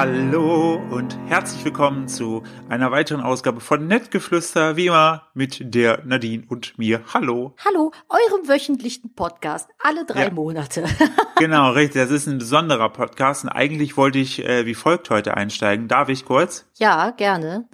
[0.00, 6.44] Hallo und herzlich willkommen zu einer weiteren Ausgabe von Nettgeflüster, wie immer mit der Nadine
[6.50, 7.02] und mir.
[7.14, 7.56] Hallo.
[7.64, 10.30] Hallo, eurem wöchentlichen Podcast, alle drei Ja.
[10.30, 10.84] Monate.
[11.38, 12.02] Genau, richtig.
[12.02, 15.88] Das ist ein besonderer Podcast und eigentlich wollte ich äh, wie folgt heute einsteigen.
[15.88, 16.66] Darf ich kurz?
[16.74, 17.66] ja, gerne.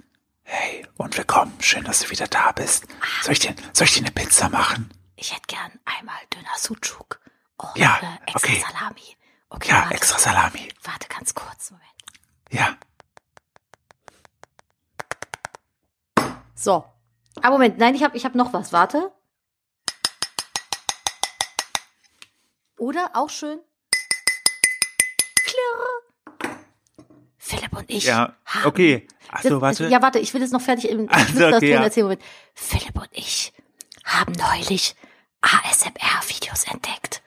[0.43, 1.51] Hey und willkommen.
[1.59, 2.85] Schön, dass du wieder da bist.
[3.23, 4.89] Soll ich dir, soll ich dir eine Pizza machen?
[5.17, 7.19] Ich hätte gern einmal Döner Sucuk.
[7.57, 8.63] Oh, Ja, äh, extra okay.
[8.71, 9.01] Salami.
[9.49, 10.69] Okay, Ja, warte, extra Salami.
[10.83, 11.69] warte ganz kurz.
[11.71, 11.83] Moment.
[12.53, 12.77] Ja.
[16.55, 16.85] So.
[17.41, 18.71] Ah, Moment, nein, ich habe ich hab noch was.
[18.71, 19.11] Warte.
[22.77, 23.59] Oder auch schön.
[25.45, 26.53] Klirr.
[27.37, 28.05] Philipp und ich.
[28.05, 29.07] Ja, haben- okay.
[29.29, 29.87] Ach so, Das- warte.
[29.87, 31.83] Ja, warte, ich will es noch fertig im Ach so, Flüsterton okay, ja.
[31.83, 32.05] erzählen.
[32.05, 32.23] Moment.
[32.53, 33.51] Philipp und ich
[34.05, 34.95] haben neulich
[35.41, 37.23] ASMR-Videos entdeckt.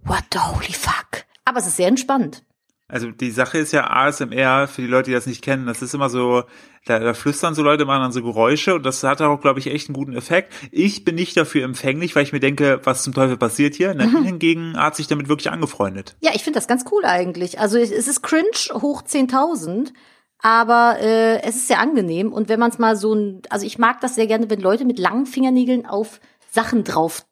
[0.00, 1.24] What the holy fuck?
[1.44, 2.44] Aber es ist sehr entspannt.
[2.90, 5.94] Also die Sache ist ja ASMR, für die Leute, die das nicht kennen, das ist
[5.94, 6.44] immer so,
[6.86, 9.66] da, da flüstern so Leute, machen dann so Geräusche und das hat auch, glaube ich,
[9.66, 10.54] echt einen guten Effekt.
[10.70, 13.92] Ich bin nicht dafür empfänglich, weil ich mir denke, was zum Teufel passiert hier.
[13.92, 16.16] Nadine hingegen hat sich damit wirklich angefreundet.
[16.20, 17.60] Ja, ich finde das ganz cool eigentlich.
[17.60, 19.92] Also es es ist cringe hoch 10.000,
[20.38, 22.32] aber äh, es ist sehr angenehm.
[22.32, 24.86] Und wenn man es mal so ein, also ich mag das sehr gerne, wenn Leute
[24.86, 27.26] mit langen Fingernägeln auf Sachen drauf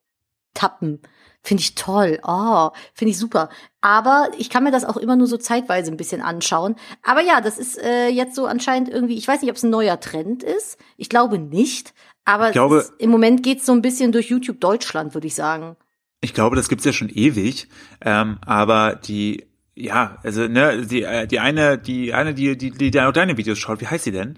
[0.53, 1.01] tappen.
[1.47, 2.19] Finde ich toll.
[2.25, 3.51] Oh, finde ich super.
[3.81, 6.75] Aber ich kann mir das auch immer nur so zeitweise ein bisschen anschauen.
[7.05, 9.71] Aber ja, das ist äh, jetzt so anscheinend irgendwie, ich weiß nicht, ob es ein
[9.71, 10.77] neuer Trend ist.
[10.97, 11.95] Ich glaube nicht.
[12.25, 15.29] Aber Ich glaube- es ist, im Moment geht's so ein bisschen durch YouTube Deutschland, würde
[15.29, 15.77] ich sagen.
[16.21, 17.69] Ich glaube, das gibt's ja schon ewig,
[18.01, 22.91] ähm, aber die, ja, also ne, die, äh, die eine, die eine, die, die, die,
[22.91, 24.37] die auch deine Videos schaut, wie heißt sie denn?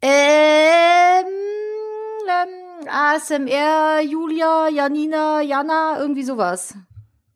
[0.00, 0.87] Ähm,
[2.88, 6.74] ASMR, Julia, Janina, Jana, irgendwie sowas.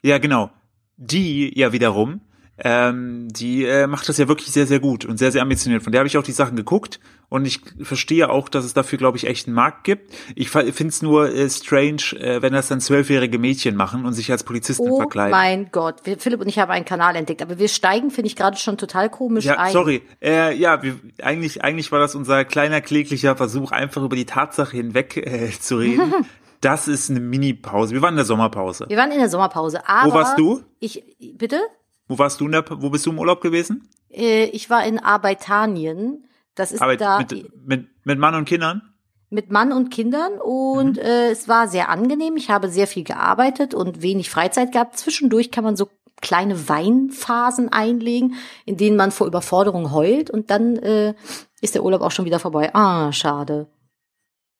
[0.02, 0.50] Ja, genau.
[0.96, 2.20] Die ja wiederum,
[2.58, 5.82] ähm, die äh, macht das ja wirklich sehr, sehr gut und sehr, sehr ambitioniert.
[5.82, 7.00] Von der habe ich auch die Sachen geguckt
[7.32, 10.12] und ich verstehe auch, dass es dafür, glaube ich, echt einen Markt gibt.
[10.34, 14.30] Ich finde es nur äh, strange, äh, wenn das dann zwölfjährige Mädchen machen und sich
[14.30, 15.30] als Polizisten Oh verkleiden.
[15.30, 18.36] mein Gott, wir, Philipp und ich haben einen Kanal entdeckt, aber wir steigen, finde ich
[18.36, 19.72] gerade schon total komisch Ja, ein.
[19.72, 20.02] sorry.
[20.20, 24.76] Äh, ja, wir, eigentlich, eigentlich war das unser kleiner kläglicher Versuch, einfach über die Tatsache
[24.76, 26.12] hinweg äh, zu reden.
[26.60, 27.94] das ist eine Mini-Pause.
[27.94, 28.84] Wir waren in der Sommerpause.
[28.90, 30.10] Wir waren in der Sommerpause, aber.
[30.10, 30.60] Wo warst du?
[30.80, 31.02] Ich,
[31.38, 31.62] bitte?
[32.08, 33.88] Wo warst du in der, wo bist du im Urlaub gewesen?
[34.10, 36.26] Äh, ich war in Arbeitanien.
[36.54, 38.82] Das ist Aber da mit, mit, mit Mann und Kindern?
[39.30, 41.02] mit Mann und Kindern und Mhm.
[41.02, 42.36] äh, es war sehr angenehm.
[42.36, 44.98] Ich habe sehr viel gearbeitet und wenig Freizeit gehabt.
[44.98, 45.88] Zwischendurch kann man so
[46.20, 48.34] kleine Weinphasen einlegen,
[48.66, 51.14] in denen man vor Überforderung heult und dann äh,
[51.62, 52.74] ist der Urlaub auch schon wieder vorbei.
[52.74, 53.68] Ah, schade.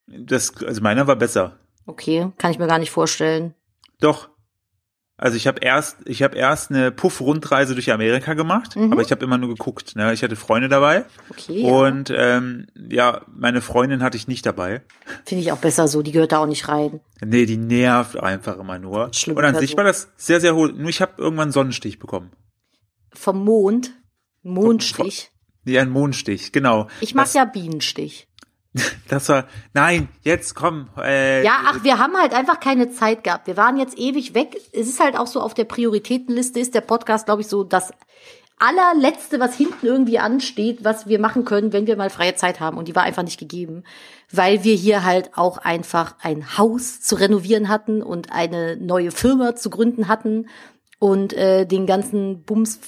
[0.07, 1.59] Das, also meiner war besser.
[1.85, 3.53] Okay, kann ich mir gar nicht vorstellen.
[3.99, 4.29] Doch.
[5.15, 8.91] Also ich habe erst, ich habe erst eine Puff-Rundreise durch Amerika gemacht, Mhm.
[8.91, 9.95] aber ich habe immer nur geguckt.
[9.95, 10.11] Ne?
[10.11, 11.67] Ich hatte Freunde dabei Okay, ja.
[11.71, 14.81] und ähm, ja, meine Freundin hatte ich nicht dabei.
[15.25, 16.01] finde ich auch besser so.
[16.01, 16.99] Die gehört da auch nicht rein.
[17.23, 19.13] Nee, die nervt einfach immer nur.
[19.13, 19.77] Schlimme und an sich Person.
[19.77, 20.69] war das sehr, sehr hoch.
[20.73, 22.31] Nur ich habe irgendwann einen Sonnenstich bekommen.
[23.13, 23.91] Vom Mond,
[24.41, 25.29] Mondstich.
[25.65, 26.87] Ja, einen Mondstich, genau.
[27.01, 28.27] Ich das, ja Bienenstich.
[29.07, 30.89] Das war, nein, jetzt komm.
[30.97, 33.45] Äh, Ja, ach, wir haben halt einfach keine Zeit gehabt.
[33.45, 34.57] Wir waren jetzt ewig weg.
[34.71, 37.91] Es ist halt auch so auf der Prioritätenliste ist der Podcast, glaube ich, so das
[38.59, 42.77] allerletzte, was hinten irgendwie ansteht, was wir machen können, wenn wir mal freie Zeit haben.
[42.77, 43.83] Und die war einfach nicht gegeben,
[44.31, 49.55] weil wir hier halt auch einfach ein Haus zu renovieren hatten und eine neue Firma
[49.55, 50.47] zu gründen hatten
[50.97, 52.79] und äh, den ganzen Bums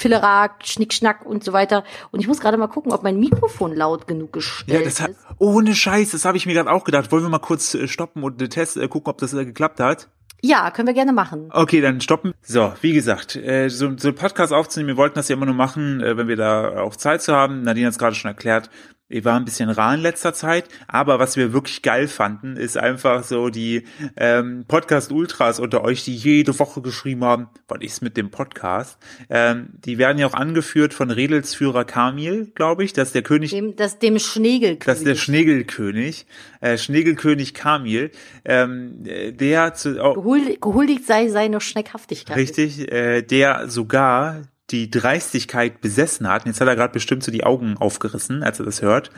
[0.00, 1.84] Fillerak, Schnickschnack und so weiter.
[2.10, 5.10] Und ich muss gerade mal gucken, ob mein Mikrofon laut genug gestellt ja, das hat,
[5.10, 5.18] ist.
[5.38, 7.12] ohne Scheiß, das habe ich mir gerade auch gedacht.
[7.12, 9.78] Wollen wir mal kurz äh, stoppen und äh, Test äh, gucken, ob das äh, geklappt
[9.80, 10.08] hat?
[10.42, 11.50] Ja, können wir gerne machen.
[11.52, 12.32] Okay, dann stoppen.
[12.40, 16.00] So, wie gesagt, äh, so, so Podcast aufzunehmen, wir wollten das ja immer nur machen,
[16.00, 17.62] äh, wenn wir da auch Zeit zu haben.
[17.62, 18.70] Nadine hat es gerade schon erklärt,
[19.10, 22.78] ich war ein bisschen rar in letzter Zeit, aber was wir wirklich geil fanden, ist
[22.78, 23.82] einfach so die
[24.16, 28.98] ähm, Podcast-Ultras unter euch, die jede Woche geschrieben haben, was ist mit dem Podcast?
[29.28, 33.50] Ähm, die werden ja auch angeführt von Redelsführer Kamil, glaube ich, das ist der König
[33.50, 34.84] Dem, das, dem Schneegelkönig.
[34.86, 36.26] das ist der Schnegelkönig,
[36.60, 38.12] äh, Schnegelkönig Kamil,
[38.44, 42.36] ähm, äh, der zu, oh, Gehul- Gehuldigt sei seine Schneckhaftigkeit.
[42.36, 46.44] Richtig, äh, der sogar die Dreistigkeit besessen hat.
[46.44, 49.10] Und jetzt hat er gerade bestimmt so die Augen aufgerissen, als er das hört.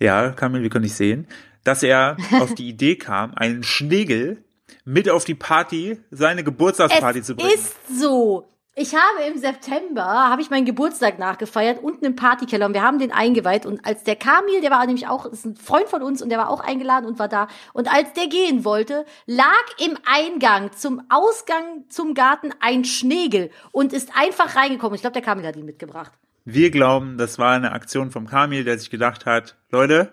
[0.00, 1.26] Ja, Kamil, wir können nicht sehen.
[1.62, 4.42] Dass er auf die Idee kam, einen Schnegel
[4.84, 7.50] mit auf die Party, seine Geburtstagsparty Es zu bringen.
[7.54, 8.46] ist so.
[8.76, 12.98] Ich habe im September, habe ich meinen Geburtstag nachgefeiert, unten im Partykeller und wir haben
[12.98, 16.20] den eingeweiht und als der Kamil, der war nämlich auch, ist ein Freund von uns
[16.20, 19.96] und der war auch eingeladen und war da und als der gehen wollte, lag im
[20.04, 24.96] Eingang zum Ausgang zum Garten ein Schnegel und ist einfach reingekommen.
[24.96, 26.10] Ich glaube, der Kamil hat ihn mitgebracht.
[26.44, 30.12] Wir glauben, das war eine Aktion vom Kamil, der sich gedacht hat, Leute,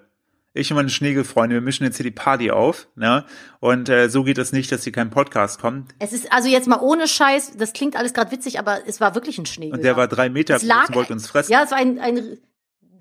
[0.54, 3.26] ich und meine Schneegelfreunde, wir mischen jetzt hier die Party auf, ne?
[3.60, 5.96] Und äh, so geht es nicht, dass hier kein Podcast kommt.
[6.00, 9.16] Es ist also jetzt mal ohne Scheiß, das klingt alles gerade witzig, aber es war
[9.16, 9.76] wirklich ein Schnegel.
[9.76, 11.52] Und der war drei Meter Es groß lag- und wollte uns fressen.
[11.52, 12.38] Ja, es war ein, ein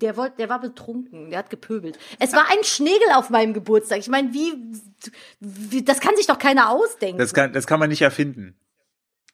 [0.01, 1.99] der wollte, der war betrunken, der hat gepöbelt.
[2.19, 3.99] Es war ein Schnegel auf meinem Geburtstag.
[3.99, 4.53] Ich meine, wie,
[5.39, 7.19] wie, das kann sich doch keiner ausdenken.
[7.19, 8.55] Das kann, das kann man nicht erfinden.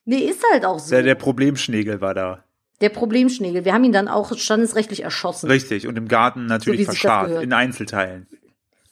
[0.04, 0.90] nee, ist halt auch so.
[0.90, 2.44] Der, Der, der Problemschnegel war da.
[2.80, 3.64] Problemschnegel.
[3.64, 5.50] Wir haben ihn dann auch standesrechtlich erschossen.
[5.50, 5.86] Richtig.
[5.86, 8.28] Und im Garten natürlich das verscharrt, in Einzelteilen.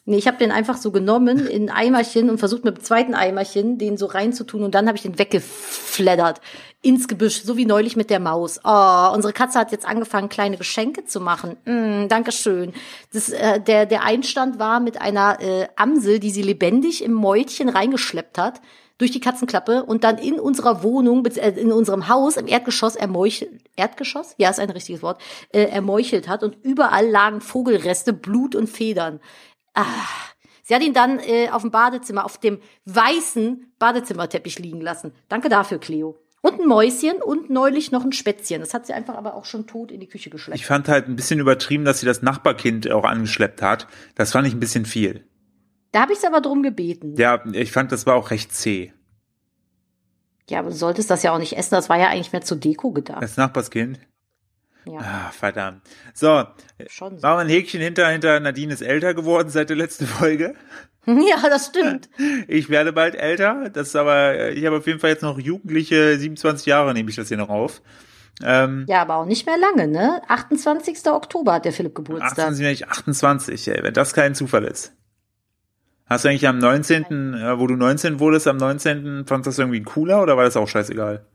[0.09, 3.77] Nee, ich habe den einfach so genommen in Eimerchen und versucht mit dem zweiten Eimerchen
[3.77, 6.39] den so reinzutun und dann habe ich den weggefleddert
[6.81, 8.61] ins Gebüsch, so wie neulich mit der Maus.
[8.63, 11.57] Oh, unsere Katze hat jetzt angefangen, kleine Geschenke zu machen.
[11.65, 12.71] Mm, Dankeschön.
[13.11, 17.67] Das, äh, der, der Einstand war mit einer äh, Amsel, die sie lebendig im Mäulchen
[17.67, 18.61] reingeschleppt hat
[18.97, 23.51] durch die Katzenklappe und dann in unserer Wohnung, äh, in unserem Haus im Erdgeschoss ermeuchelt,
[23.75, 24.35] Erdgeschoss?
[24.37, 25.21] Ja, ist ein richtiges Wort,
[25.53, 29.19] äh, ermeuchelt hat und überall lagen Vogelreste, Blut und Federn.
[29.73, 29.85] Ah,
[30.63, 35.13] sie hat ihn dann äh, auf dem Badezimmer, auf dem weißen Badezimmerteppich liegen lassen.
[35.29, 36.19] Danke dafür, Cleo.
[36.41, 38.61] Und ein Mäuschen und neulich noch ein Spätzchen.
[38.61, 40.57] Das hat sie einfach aber auch schon tot in die Küche geschleppt.
[40.57, 43.87] Ich fand halt ein bisschen übertrieben, dass sie das Nachbarkind auch angeschleppt hat.
[44.15, 45.25] Das fand ich ein bisschen viel.
[45.91, 47.15] Da habe ich sie aber drum gebeten.
[47.17, 48.93] Ja, ich fand, das war auch recht zäh.
[50.49, 51.75] Ja, aber du solltest das ja auch nicht essen.
[51.75, 53.21] Das war ja eigentlich mehr zur Deko gedacht.
[53.21, 53.99] Das Nachbarskind.
[54.85, 55.81] Ja, Ah, verdammt.
[56.13, 56.45] So,
[56.87, 57.27] schon so.
[57.27, 60.55] machen ein Häkchen hinter, hinter Nadine ist älter geworden seit der letzten Folge.
[61.05, 62.09] Ja, das stimmt.
[62.47, 63.69] Ich werde bald älter.
[63.69, 67.15] Das ist aber, ich habe auf jeden Fall jetzt noch jugendliche 27 Jahre, nehme ich
[67.15, 67.81] das hier noch auf.
[68.43, 70.21] Ähm, Ja, aber auch nicht mehr lange, ne?
[70.27, 71.05] 28.
[71.07, 72.31] Oktober hat der Philipp Geburtstag.
[72.39, 74.93] 28, 28, ey, wenn das kein Zufall ist.
[76.09, 79.25] Hast du eigentlich am 19., äh, wo du 19 wurdest, am 19.
[79.25, 81.25] fandst du das irgendwie cooler oder war das auch scheißegal?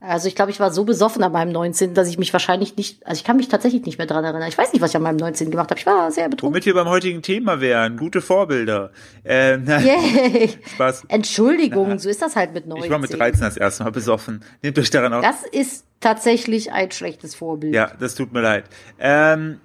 [0.00, 3.04] Also ich glaube, ich war so besoffen an meinem 19., dass ich mich wahrscheinlich nicht,
[3.04, 4.48] also ich kann mich tatsächlich nicht mehr dran erinnern.
[4.48, 5.50] Ich weiß nicht, was ich an meinem 19.
[5.50, 5.80] gemacht habe.
[5.80, 6.54] Ich war sehr betrunken.
[6.54, 8.92] Womit wir beim heutigen Thema wären, gute Vorbilder.
[9.24, 10.50] Äh, na, Yay.
[10.74, 11.04] Spaß.
[11.08, 12.84] Entschuldigung, so ist das halt mit 19.
[12.84, 14.44] Ich war mit 13 das erste Mal besoffen.
[14.62, 15.22] Nehmt euch daran auf.
[15.22, 17.74] Das ist tatsächlich ein schlechtes Vorbild.
[17.74, 18.66] Ja, das tut mir leid.
[19.00, 19.58] Ähm,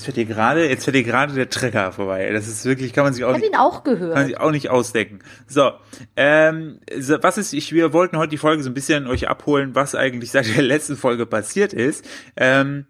[0.00, 2.30] jetzt fährt hier gerade, jetzt fährt hier gerade der Trecker vorbei.
[2.32, 4.26] Das ist wirklich, kann man sich auch Ich nicht, ihn auch kann gehört.
[4.26, 5.20] sich auch nicht ausdenken.
[5.46, 5.72] So,
[6.16, 9.74] ähm, so, was ist, ich, wir wollten heute die Folge so ein bisschen euch abholen,
[9.74, 12.04] was eigentlich seit der letzten Folge passiert ist.
[12.36, 12.86] Ähm,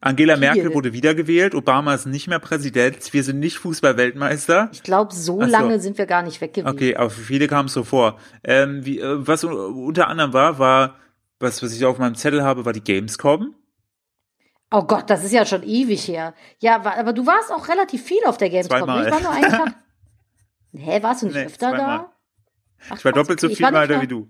[0.00, 0.36] Angela.
[0.36, 4.68] Merkel wurde wiedergewählt, Obama ist nicht mehr Präsident, wir sind nicht Fußballweltmeister.
[4.72, 5.46] Ich glaube, so so.
[5.46, 6.72] lange sind wir gar nicht weg gewesen.
[6.72, 8.18] Okay, aber für viele kam es so vor.
[8.44, 10.96] Ähm, wie, äh, was unter anderem war, war,
[11.40, 13.54] was, was ich auf meinem Zettel habe, war die Gamescom.
[14.72, 16.34] Oh Gott, das ist ja schon ewig her.
[16.58, 18.78] Ja, aber du warst auch relativ viel auf der Gamescom.
[18.78, 19.06] Zweimal.
[19.06, 19.74] Ich war nur einen Tag.
[20.76, 21.78] Hä, warst du nicht Nee, öfter zweimal.
[21.98, 22.12] da?
[22.90, 24.28] Ach, Ich war doppelt so viel mal da wie du.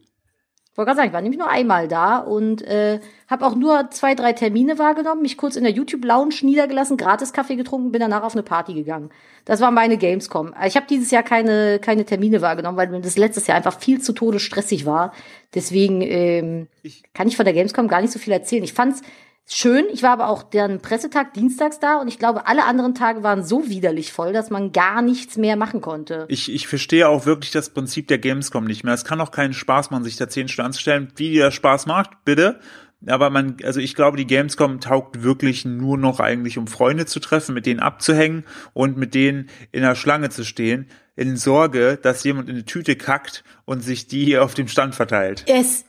[0.73, 3.89] Ich wollte gerade sagen, ich war nämlich nur einmal da und äh, habe auch nur
[3.93, 8.23] zwei, drei Termine wahrgenommen, mich kurz in der YouTube-Lounge niedergelassen, gratis Kaffee getrunken, bin danach
[8.23, 9.09] auf eine Party gegangen.
[9.47, 10.55] Das war meine Gamescom.
[10.67, 14.03] Ich habe dieses Jahr keine, keine Termine wahrgenommen, weil mir das letztes Jahr einfach viel
[14.03, 15.15] zu Tode stressig war.
[15.55, 18.63] Deswegen ähm, Ich- kann ich von der Gamescom gar nicht so viel erzählen.
[18.63, 19.01] Ich fand's
[19.47, 19.87] schön.
[19.93, 23.45] Ich war aber auch deren Pressetag dienstags da und ich glaube, alle anderen Tage waren
[23.45, 26.27] so widerlich voll, dass man gar nichts mehr machen konnte.
[26.29, 28.95] Ich, ich verstehe auch wirklich das Prinzip der Gamescom nicht mehr.
[28.95, 31.13] Es kann auch keinen Spaß machen, sich da zehn Stunden anzustellen.
[31.17, 32.61] Wie dir das Spaß macht, bitte.
[33.07, 37.21] Aber man, also ich glaube, die Gamescom taugt wirklich nur noch eigentlich, um Freunde zu
[37.21, 42.25] treffen, mit denen abzuhängen und mit denen in der Schlange zu stehen, in Sorge, dass
[42.25, 45.45] jemand in eine Tüte kackt und sich die auf dem Stand verteilt.
[45.47, 45.85] Es,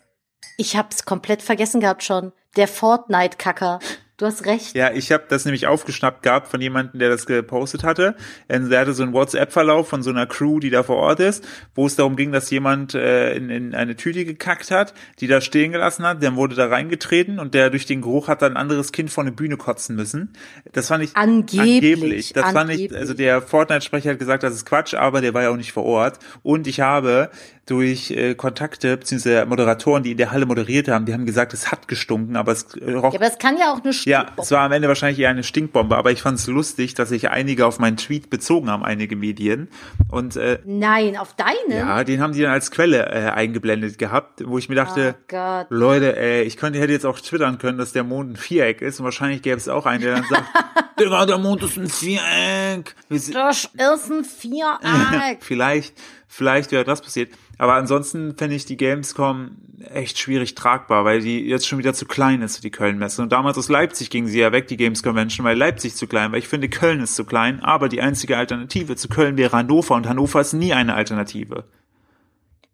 [0.57, 2.33] ich hab's komplett vergessen gehabt schon.
[2.55, 3.79] Der Fortnite-Kacker.
[4.19, 4.75] Du hast recht.
[4.75, 8.15] Ja, ich habe das nämlich aufgeschnappt gehabt von jemandem, der das gepostet hatte.
[8.49, 11.47] Ähm, Der hatte so einen WhatsApp-Verlauf von so einer Crew, die da vor Ort ist,
[11.75, 15.39] wo es darum ging, dass jemand äh, in, in eine Tüte gekackt hat, die da
[15.39, 16.23] stehen gelassen hat.
[16.23, 19.23] Dann wurde da reingetreten und der durch den Geruch hat dann ein anderes Kind vor
[19.23, 20.33] eine Bühne kotzen müssen.
[20.73, 22.99] Das fand ich Angeblich, Das fand ich, angeblich.
[22.99, 25.85] also der Fortnite-Sprecher hat gesagt, das ist Quatsch, aber der war ja auch nicht vor
[25.85, 26.17] Ort.
[26.41, 27.29] Und ich habe
[27.67, 31.71] durch äh, Kontakte beziehungsweise Moderatoren, die in der Halle moderiert haben, die haben gesagt, es
[31.71, 34.41] hat gestunken, aber es äh, roch Ja, aber es kann ja auch eine ja, Stinkbombe
[34.41, 37.29] es war am Ende wahrscheinlich eher eine Stinkbombe, aber ich fand es lustig, dass sich
[37.29, 39.67] einige auf meinen Tweet bezogen haben, einige Medien.
[40.09, 41.77] Und äh, Nein, auf deine?
[41.79, 45.63] ja, den haben die dann als Quelle äh, eingeblendet gehabt, wo ich mir dachte, Oh.
[45.69, 48.99] Leute, ey, ich könnte hätte jetzt auch twittern können, dass der Mond ein Viereck ist
[48.99, 50.45] und wahrscheinlich gäbe es auch einen, der dann sagt,
[50.99, 52.95] Digga, der Mond ist ein Viereck.
[53.09, 55.37] Das ist ein Viereck.
[55.41, 55.93] vielleicht,
[56.27, 57.31] vielleicht wäre das passiert.
[57.57, 59.57] Aber ansonsten fände ich die Gamescom
[59.89, 63.21] echt schwierig tragbar, weil die jetzt schon wieder zu klein ist für die Köln-Messe.
[63.21, 66.31] Und damals aus Leipzig ging sie ja weg, die Games Convention, weil Leipzig zu klein
[66.31, 66.37] war.
[66.37, 70.07] Ich finde, Köln ist zu klein, aber die einzige Alternative zu Köln wäre Hannover und
[70.07, 71.65] Hannover ist nie eine Alternative.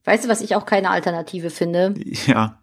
[0.06, 1.94] Weißt du, was ich auch keine Alternative finde?
[2.28, 2.60] Ja.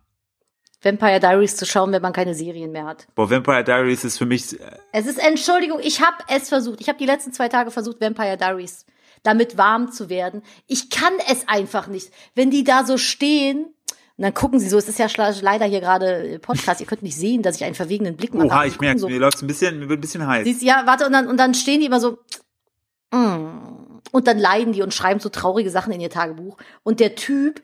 [0.83, 3.07] Vampire Diaries zu schauen, wenn man keine Serien mehr hat.
[3.15, 4.59] Boah, Vampire Diaries ist für mich,
[4.93, 6.81] Es ist, Entschuldigung, ich habe es versucht.
[6.81, 8.87] Ich habe die letzten zwei Tage versucht, Vampire Diaries
[9.23, 10.43] damit warm zu werden.
[10.67, 12.11] Ich kann es einfach nicht.
[12.35, 13.67] Wenn die da so stehen,
[14.21, 15.09] und dann gucken sie so, es ist ja
[15.41, 18.49] leider hier gerade äh, Podcast, ihr könnt nicht sehen, dass ich einen verwegenen Blick mache.
[18.49, 20.45] oha, ich merke, so, mir läuft's ein bisschen, mir wird ein bisschen heiß.
[20.45, 22.19] Siehst, ja, warte, und dann, und dann stehen die immer so,
[23.13, 26.59] mm, und dann leiden die und schreiben so traurige Sachen in ihr Tagebuch.
[26.83, 27.63] Und der Typ,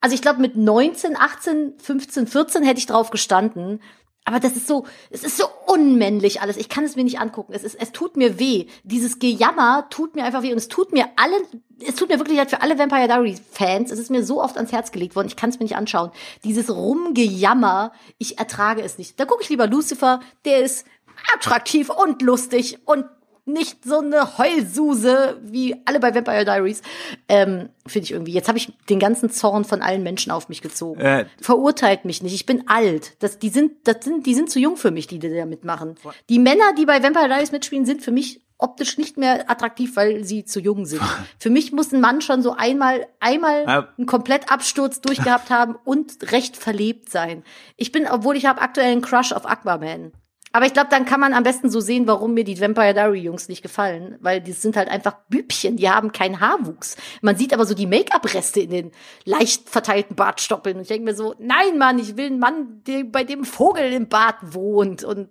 [0.00, 3.80] also ich glaube mit 19, 18, 15, 14 hätte ich drauf gestanden.
[4.28, 6.56] Aber das ist so, es ist so unmännlich alles.
[6.56, 7.52] Ich kann es mir nicht angucken.
[7.54, 8.66] Es ist, es tut mir weh.
[8.82, 10.50] Dieses Gejammer tut mir einfach weh.
[10.50, 11.42] Und es tut mir allen,
[11.86, 13.92] es tut mir wirklich leid für alle Vampire Diaries Fans.
[13.92, 15.28] Es ist mir so oft ans Herz gelegt worden.
[15.28, 16.10] Ich kann es mir nicht anschauen.
[16.42, 19.18] Dieses Rumgejammer, ich ertrage es nicht.
[19.20, 20.18] Da gucke ich lieber Lucifer.
[20.44, 20.86] Der ist
[21.32, 23.06] attraktiv und lustig und
[23.46, 26.82] nicht so eine Heulsuse wie alle bei Vampire Diaries.
[27.28, 28.32] Ähm, Finde ich irgendwie.
[28.32, 31.00] Jetzt habe ich den ganzen Zorn von allen Menschen auf mich gezogen.
[31.00, 32.34] Äh, Verurteilt mich nicht.
[32.34, 33.12] Ich bin alt.
[33.20, 35.94] Das, die sind, das sind, die sind zu jung für mich, die, die da mitmachen.
[36.28, 40.24] Die Männer, die bei Vampire Diaries mitspielen, sind für mich optisch nicht mehr attraktiv, weil
[40.24, 41.02] sie zu jung sind.
[41.38, 46.56] Für mich muss ein Mann schon so einmal, einmal einen Komplettabsturz durchgehabt haben und recht
[46.56, 47.44] verlebt sein.
[47.76, 50.12] Ich bin, obwohl ich habe aktuell einen Crush auf Aquaman.
[50.56, 53.18] Aber ich glaube, dann kann man am besten so sehen, warum mir die Vampire Diary
[53.18, 56.96] Jungs nicht gefallen, weil die sind halt einfach Bübchen, die haben keinen Haarwuchs.
[57.20, 58.92] Man sieht aber so die Make-up-Reste in den
[59.26, 63.04] leicht verteilten Bartstoppeln und ich denke mir so, nein, Mann, ich will einen Mann, der
[63.04, 65.28] bei dem Vogel im Bad wohnt und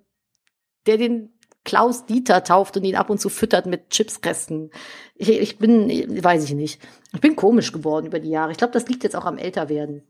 [0.86, 4.70] der den Klaus Dieter tauft und ihn ab und zu füttert mit Chipsresten.
[5.16, 5.90] Ich, ich bin,
[6.24, 6.80] weiß ich nicht.
[7.16, 8.52] Ich bin komisch geworden über die Jahre.
[8.52, 10.04] Ich glaube, das liegt jetzt auch am Älterwerden.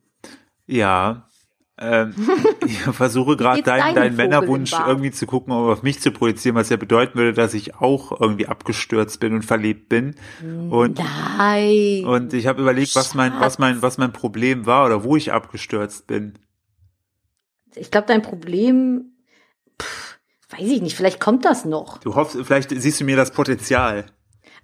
[0.68, 1.30] Ja.
[1.78, 2.14] Ähm,
[2.66, 6.70] ich versuche gerade deinen dein Männerwunsch irgendwie zu gucken, um auf mich zu projizieren, was
[6.70, 10.16] ja bedeuten würde, dass ich auch irgendwie abgestürzt bin und verliebt bin.
[10.42, 11.00] Und,
[11.38, 12.06] Nein.
[12.06, 15.34] und ich habe überlegt, was mein, was mein, was mein Problem war oder wo ich
[15.34, 16.40] abgestürzt bin.
[17.76, 19.12] Ich glaube, dein Problem,
[19.82, 20.18] pff,
[20.52, 21.98] weiß ich nicht, vielleicht kommt das noch.
[21.98, 24.06] Du hoffst, vielleicht siehst du mir das Potenzial.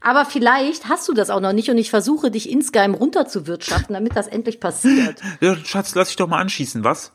[0.01, 4.15] Aber vielleicht hast du das auch noch nicht und ich versuche dich insgeheim runterzuwirtschaften, damit
[4.15, 5.21] das endlich passiert.
[5.41, 7.11] Ja, Schatz, lass dich doch mal anschießen, was?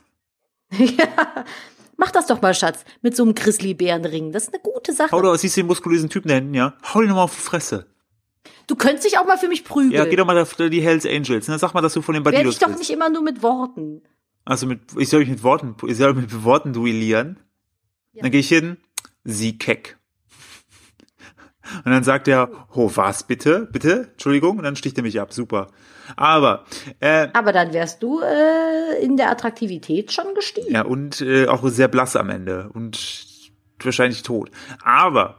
[0.71, 1.45] ja.
[1.97, 4.33] Mach das doch mal, Schatz, mit so einem Grizzlybärenring.
[4.33, 5.23] Das ist eine gute Hau Sache.
[5.23, 6.75] doch, siehst du den muskulösen Typen da hinten, ja?
[6.95, 7.87] Hau ihn doch mal auf die Fresse.
[8.67, 9.93] Du könntest dich auch mal für mich prügeln.
[9.93, 11.49] Ja, geh doch mal da, die Hells Angels.
[11.49, 11.59] Ne?
[11.59, 14.03] Sag mal, dass du von den Bandidos ich doch nicht immer nur mit Worten.
[14.45, 17.41] Also mit, ich soll mich mit Worten, ich soll mich mit Worten duellieren.
[18.13, 18.23] Ja.
[18.23, 18.77] Dann gehe ich hin,
[19.25, 19.96] sie keck.
[21.85, 23.69] Und dann sagt er, oh, was bitte?
[23.71, 24.09] Bitte?
[24.13, 24.59] Entschuldigung?
[24.59, 25.33] Und dann sticht er mich ab.
[25.33, 25.69] Super.
[26.17, 26.65] Aber,
[27.01, 30.73] äh, Aber dann wärst du äh, in der Attraktivität schon gestiegen.
[30.73, 32.71] ja, und äh, auch sehr blass am Ende.
[32.73, 33.27] Und
[33.83, 34.51] wahrscheinlich tot.
[34.85, 35.37] Aber,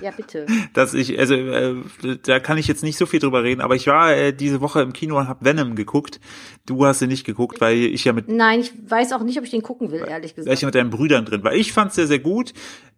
[0.00, 0.46] Ja, bitte.
[0.74, 1.76] dass ich, also äh,
[2.22, 4.82] da kann ich jetzt nicht so viel drüber reden, aber ich war äh, diese Woche
[4.82, 6.20] im Kino und habe Venom geguckt.
[6.66, 9.44] Du hast ihn nicht geguckt, weil ich ja mit Nein, ich weiß auch nicht, ob
[9.44, 10.54] ich den gucken will, ehrlich weil gesagt.
[10.54, 11.54] ich ja mit deinen Brüdern drin war.
[11.54, 12.52] Ich fand's sehr, sehr gut.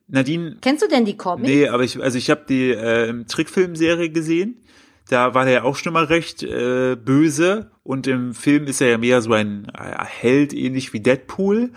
[0.09, 1.49] Nadine Kennst du denn die Comics?
[1.49, 4.63] Nee, aber ich, also ich habe die äh, Trickfilmserie gesehen.
[5.09, 8.89] Da war der ja auch schon mal recht äh, böse und im Film ist er
[8.89, 11.71] ja mehr so ein äh, Held, ähnlich wie Deadpool.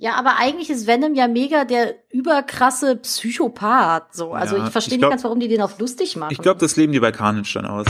[0.00, 4.14] Ja, aber eigentlich ist Venom ja mega der überkrasse Psychopath.
[4.14, 6.32] So, also Ja, ich verstehe nicht ganz, warum die den auf lustig machen.
[6.32, 7.86] Ich glaube, das leben die bei Carnage dann aus.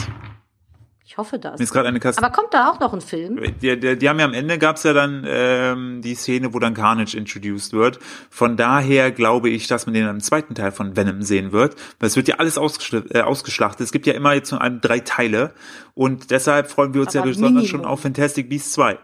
[1.04, 1.58] ich hoffe das.
[1.58, 2.16] Mir ist gerade eine Kasse.
[2.22, 3.38] Aber kommt da auch noch ein Film?
[3.60, 6.72] Die, die, die haben ja am Ende gab's ja dann ähm, die Szene, wo dann
[6.72, 7.98] Carnage introduced wird.
[8.30, 11.76] Von daher glaube ich, dass man den im zweiten Teil von Venom sehen wird.
[12.00, 13.82] Weil es wird ja alles ausgeschl- äh, ausgeschlachtet.
[13.84, 15.52] Es gibt ja immer jetzt nur drei Teile.
[15.92, 18.98] Und deshalb freuen wir uns Aber ja besonders schon auf Fantastic Beasts 2.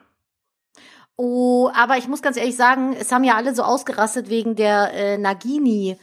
[1.17, 4.93] Oh, aber ich muss ganz ehrlich sagen, es haben ja alle so ausgerastet wegen der
[4.93, 5.97] äh, Nagini.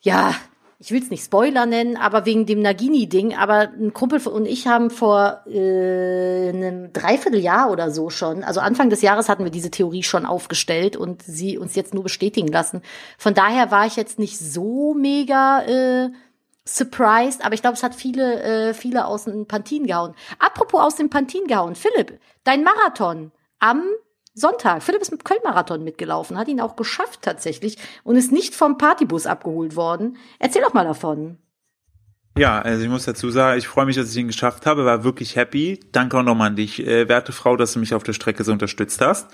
[0.00, 0.34] Ja,
[0.80, 3.34] ich will es nicht Spoiler nennen, aber wegen dem Nagini-Ding.
[3.34, 8.90] Aber ein Kumpel und ich haben vor äh, einem Dreivierteljahr oder so schon, also Anfang
[8.90, 12.82] des Jahres hatten wir diese Theorie schon aufgestellt und sie uns jetzt nur bestätigen lassen.
[13.16, 16.10] Von daher war ich jetzt nicht so mega äh,
[16.64, 20.14] surprised, aber ich glaube, es hat viele, äh, viele aus dem Pantin gehauen.
[20.38, 23.82] Apropos aus dem Pantin gehauen, Philipp, dein Marathon am
[24.38, 24.82] Sonntag.
[24.82, 29.26] Philipp ist mit Köln-Marathon mitgelaufen, hat ihn auch geschafft tatsächlich und ist nicht vom Partybus
[29.26, 30.16] abgeholt worden.
[30.38, 31.38] Erzähl doch mal davon.
[32.38, 35.02] Ja, also ich muss dazu sagen, ich freue mich, dass ich ihn geschafft habe, war
[35.02, 35.80] wirklich happy.
[35.90, 38.52] Danke auch nochmal an dich, äh, werte Frau, dass du mich auf der Strecke so
[38.52, 39.28] unterstützt hast.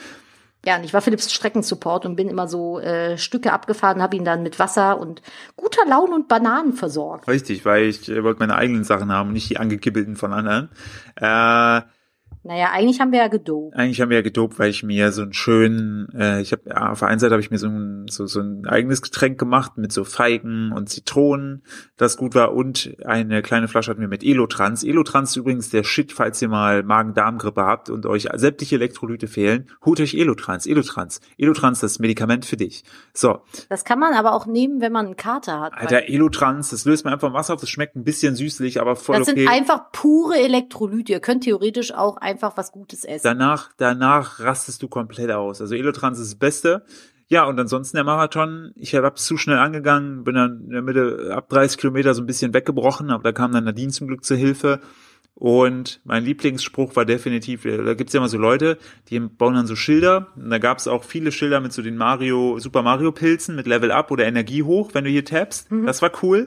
[0.65, 4.25] Ja, und ich war Philips Streckensupport und bin immer so äh, Stücke abgefahren, habe ihn
[4.25, 5.21] dann mit Wasser und
[5.57, 7.29] guter Laune und Bananen versorgt.
[7.29, 10.71] Richtig, weil ich äh, wollte meine eigenen Sachen haben und nicht die angekippelten von anderen.
[11.17, 11.83] Äh,
[12.47, 13.75] Naja, eigentlich haben wir ja gedopt.
[13.75, 16.91] Eigentlich haben wir ja gedopt, weil ich mir so einen schönen, äh, ich habe ja,
[16.91, 19.79] auf der einen Seite habe ich mir so ein, so, so ein eigenes Getränk gemacht
[19.79, 21.63] mit so Feigen und Zitronen,
[21.97, 24.85] das gut war und eine kleine Flasche hatten wir mit Elotrans.
[24.85, 29.71] Elotrans ist übrigens der Shit, falls ihr mal Magen-Darm-Grippe habt und euch sämtliche Elektrolyte fehlen,
[29.83, 31.23] holt euch Elotrans, Elotrans.
[31.39, 32.85] Elotrans, das Medikament für dich.
[33.15, 35.73] So, Das kann man aber auch nehmen, wenn man einen Kater hat.
[35.73, 38.97] Alter, Elotrans, das löst man einfach im Wasser auf, das schmeckt ein bisschen süßlich, aber
[38.97, 39.41] voll das okay.
[39.41, 41.13] sind einfach pure Elektrolyte.
[41.13, 43.25] Ihr könnt theoretisch auch einfach was Gutes essen.
[43.25, 45.61] danach, danach rastest du komplett aus.
[45.61, 46.85] Also Elotrans ist das Beste.
[47.29, 51.33] Ja, und ansonsten der Marathon, ich habe zu schnell angegangen, bin dann in der Mitte
[51.35, 54.37] ab 30 Kilometer so ein bisschen weggebrochen, aber da kam dann Nadine zum Glück zur
[54.37, 54.81] Hilfe.
[55.35, 59.67] Und mein Lieblingsspruch war definitiv, äh, da gibt's ja immer so Leute, die bauen dann
[59.67, 60.29] so Schilder.
[60.37, 63.91] Und da gab's auch viele Schilder mit so den Mario, Super Mario Pilzen mit Level
[63.91, 65.69] Up oder Energie hoch, wenn du hier tappst.
[65.87, 66.47] Das war cool.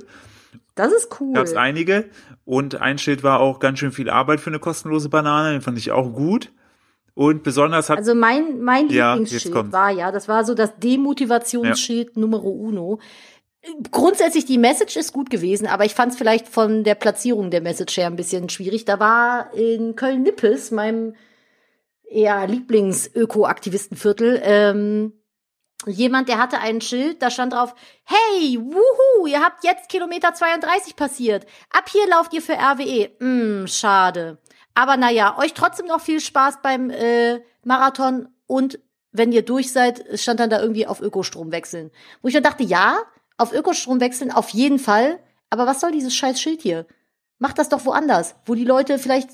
[0.75, 1.33] Das ist cool.
[1.33, 2.05] Gab's einige.
[2.47, 5.77] Und ein Schild war auch ganz schön viel Arbeit für eine kostenlose Banane, den fand
[5.77, 6.53] ich auch gut.
[7.13, 12.15] Und besonders hat Also mein, mein Ja, Lieblingsschild war ja, das war so das Demotivationsschild
[12.15, 12.99] Numero uno.
[13.91, 17.59] Grundsätzlich die Message ist gut gewesen, aber ich fand es vielleicht von der Platzierung der
[17.59, 18.85] Message her ein bisschen schwierig.
[18.85, 21.15] Da war in Köln-Nippes, meinem
[22.09, 25.11] eher Lieblings-Öko-Aktivistenviertel, ähm,
[25.85, 30.95] jemand, der hatte ein Schild, da stand drauf, hey, wuhu, ihr habt jetzt Kilometer 32
[30.95, 31.45] passiert.
[31.71, 33.11] Ab hier lauft ihr für RWE.
[33.19, 34.39] Hm, schade.
[34.73, 38.79] Aber naja, euch trotzdem noch viel Spaß beim äh, Marathon und
[39.11, 41.91] wenn ihr durch seid, stand dann da irgendwie auf Ökostrom wechseln.
[42.21, 42.99] Wo ich dann dachte, ja,
[43.37, 45.19] auf Ökostrom wechseln auf jeden Fall,
[45.49, 46.85] aber was soll dieses scheiß Schild hier?
[47.39, 49.29] Macht das doch woanders, wo die Leute vielleicht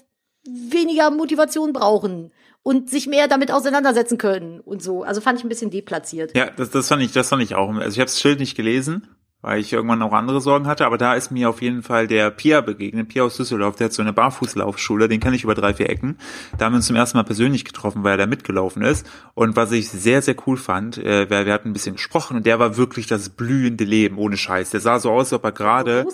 [0.46, 2.32] weniger Motivation brauchen
[2.64, 5.04] und sich mehr damit auseinandersetzen können und so.
[5.04, 6.36] Also fand ich ein bisschen deplatziert.
[6.36, 7.70] Ja, das, das fand ich, das fand ich auch.
[7.76, 9.08] Also ich habe das Schild nicht gelesen,
[9.42, 12.32] weil ich irgendwann auch andere Sorgen hatte, aber da ist mir auf jeden Fall der
[12.32, 15.74] Pia begegnet, Pia aus Düsseldorf, der hat so eine Barfußlaufschule, den kenne ich über drei,
[15.74, 16.18] vier Ecken.
[16.58, 19.06] Da haben wir uns zum ersten Mal persönlich getroffen, weil er da mitgelaufen ist.
[19.34, 22.46] Und was ich sehr, sehr cool fand, äh, wir, wir hatten ein bisschen gesprochen und
[22.46, 24.70] der war wirklich das blühende Leben, ohne Scheiß.
[24.70, 26.06] Der sah so aus, als ob er gerade.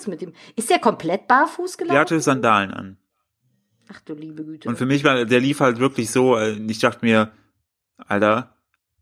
[0.55, 1.93] Ist der komplett barfuß gelaufen?
[1.93, 2.97] der hatte Sandalen an.
[3.91, 4.69] Ach du liebe Güte.
[4.69, 7.31] Und für mich war, der lief halt wirklich so, äh, ich dachte mir,
[7.97, 8.55] Alter,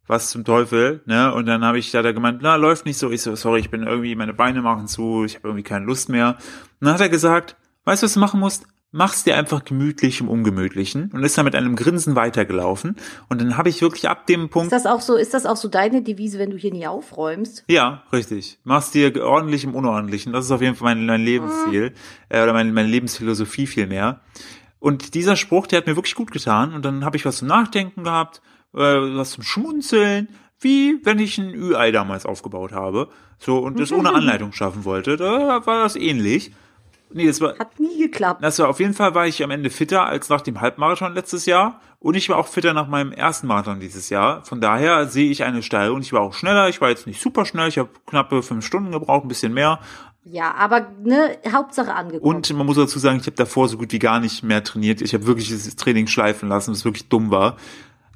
[0.08, 1.34] was zum Teufel, ne?
[1.34, 3.12] Und dann habe ich da gemeint, na, läuft nicht so.
[3.12, 6.08] Ich so, sorry, ich bin irgendwie, meine Beine machen zu, ich habe irgendwie keine Lust
[6.10, 6.38] mehr.
[6.80, 8.66] Und dann hat er gesagt, weißt du, was du machen musst?
[8.92, 12.96] Mach's dir einfach gemütlich im Ungemütlichen und ist dann mit einem Grinsen weitergelaufen.
[13.28, 15.58] Und dann habe ich wirklich ab dem Punkt, ist das auch so, ist das auch
[15.58, 17.66] so deine Devise, wenn du hier nie aufräumst?
[17.68, 20.32] ja, richtig, mach's dir ordentlich im Unordentlichen.
[20.32, 21.94] Das ist auf jeden Fall mein, mein Lebensziel
[22.30, 24.22] äh, oder meine, meine Lebensphilosophie vielmehr.
[24.88, 26.74] Und dieser Spruch, der hat mir wirklich gut getan.
[26.74, 28.42] Und dann habe ich was zum Nachdenken gehabt,
[28.74, 30.30] äh, was zum Schmunzeln,
[30.62, 33.10] wie wenn ich ein Ü-Ei damals aufgebaut habe.
[33.38, 35.18] So, und das ohne Anleitung schaffen wollte.
[35.18, 36.54] Da war das ähnlich.
[37.10, 38.42] Nee, das war, Hat nie geklappt.
[38.42, 41.46] das war auf jeden Fall war ich am Ende fitter als nach dem Halbmarathon letztes
[41.46, 41.82] Jahr.
[42.00, 44.44] Und ich war auch fitter nach meinem ersten Marathon dieses Jahr.
[44.46, 46.00] Von daher sehe ich eine Steigerung.
[46.00, 46.70] Ich war auch schneller.
[46.70, 47.68] Ich war jetzt nicht super schnell.
[47.70, 49.80] Ich habe knappe fünf Stunden gebraucht, ein bisschen mehr.
[50.30, 52.36] Ja, aber ne, Hauptsache angekommen.
[52.36, 55.02] Und man muss dazu sagen, ich habe davor so gut wie gar nicht mehr trainiert.
[55.02, 57.56] Ich habe wirklich dieses Training schleifen lassen, was wirklich dumm war.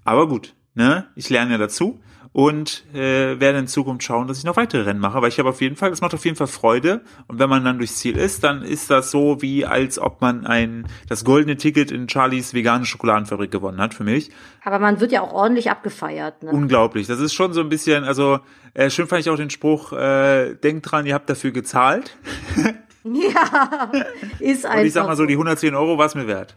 [0.03, 1.07] Aber gut, ne?
[1.15, 1.99] Ich lerne ja dazu
[2.33, 5.49] und äh, werde in Zukunft schauen, dass ich noch weitere Rennen mache, weil ich habe
[5.49, 7.01] auf jeden Fall, das macht auf jeden Fall Freude.
[7.27, 10.45] Und wenn man dann durchs Ziel ist, dann ist das so wie als ob man
[10.45, 14.31] ein das goldene Ticket in Charlies vegane Schokoladenfabrik gewonnen hat für mich.
[14.63, 16.43] aber man wird ja auch ordentlich abgefeiert.
[16.43, 16.51] Ne?
[16.51, 17.07] Unglaublich.
[17.07, 18.39] Das ist schon so ein bisschen, also
[18.73, 22.17] äh, schön fand ich auch den Spruch, äh, denkt dran, ihr habt dafür gezahlt.
[23.03, 23.91] Ja,
[24.39, 24.79] ist einfach.
[24.79, 26.53] Und ich sag mal so, die 110 Euro war es mir wert.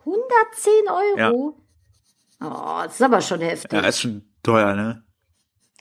[0.00, 0.72] 110
[1.18, 1.56] Euro?
[2.42, 3.72] Oh, das ist aber schon heftig.
[3.72, 5.02] Ja, ist schon teuer, ne?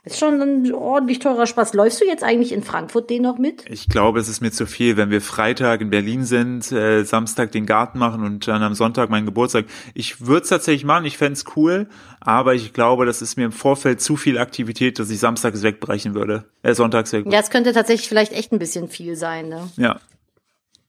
[0.05, 1.73] Ist schon ein ordentlich teurer Spaß.
[1.73, 3.65] Läufst du jetzt eigentlich in Frankfurt den noch mit?
[3.67, 7.51] Ich glaube, es ist mir zu viel, wenn wir Freitag in Berlin sind, äh, Samstag
[7.51, 9.65] den Garten machen und dann am Sonntag meinen Geburtstag.
[9.95, 11.87] Ich würde es tatsächlich machen, ich fänd's cool,
[12.19, 16.13] aber ich glaube, das ist mir im Vorfeld zu viel Aktivität, dass ich samstags wegbrechen
[16.13, 16.45] würde.
[16.61, 17.33] Äh, sonntags wegbrechen.
[17.33, 19.71] Ja, es könnte tatsächlich vielleicht echt ein bisschen viel sein, ne?
[19.75, 19.99] Ja.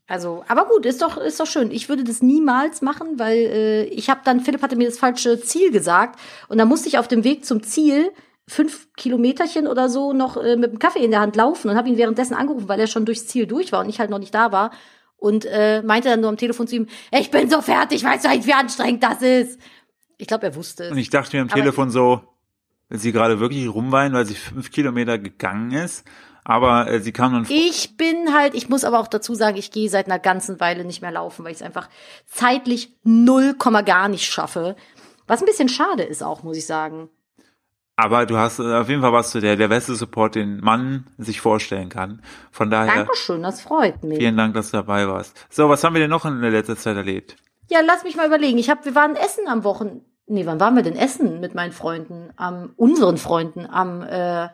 [0.09, 1.71] Also, aber gut, ist doch, ist doch schön.
[1.73, 5.41] Ich würde das niemals machen, weil äh, ich habe dann, Philipp hatte mir das falsche
[5.41, 8.13] Ziel gesagt und dann musste ich auf dem Weg zum Ziel
[8.49, 11.89] fünf Kilometerchen oder so noch äh, mit dem Kaffee in der Hand laufen und habe
[11.89, 14.33] ihn währenddessen angerufen, weil er schon durchs Ziel durch war und ich halt noch nicht
[14.33, 14.71] da war
[15.17, 18.29] und äh, meinte dann nur am Telefon zu ihm, ich bin so fertig, weißt du
[18.29, 19.59] eigentlich, wie anstrengend das ist?
[20.19, 20.93] Ich glaube, er wusste es.
[20.93, 22.21] Und ich dachte mir am Aber- Telefon so,
[22.89, 26.05] wenn sie gerade wirklich rumweinen, weil sie fünf Kilometer gegangen ist,
[26.49, 29.73] aber äh, sie kam dann Ich bin halt, ich muss aber auch dazu sagen, ich
[29.73, 31.89] gehe seit einer ganzen Weile nicht mehr laufen, weil ich es einfach
[32.25, 34.77] zeitlich null Komma gar nicht schaffe.
[35.27, 37.09] Was ein bisschen schade ist auch, muss ich sagen.
[37.97, 41.09] Aber du hast, äh, auf jeden Fall warst du der, der beste Support, den man
[41.19, 42.23] sich vorstellen kann.
[42.53, 44.19] Von daher, Dankeschön, das freut mich.
[44.19, 45.37] vielen Dank, dass du dabei warst.
[45.51, 47.37] So, was haben wir denn noch in der letzten Zeit erlebt?
[47.71, 48.59] Ja, lass mich mal überlegen.
[48.59, 50.03] Ich hab, wir waren essen am Wochen.
[50.29, 52.31] Nee, wann waren wir denn essen mit meinen Freunden?
[52.37, 54.49] Am unseren Freunden am äh,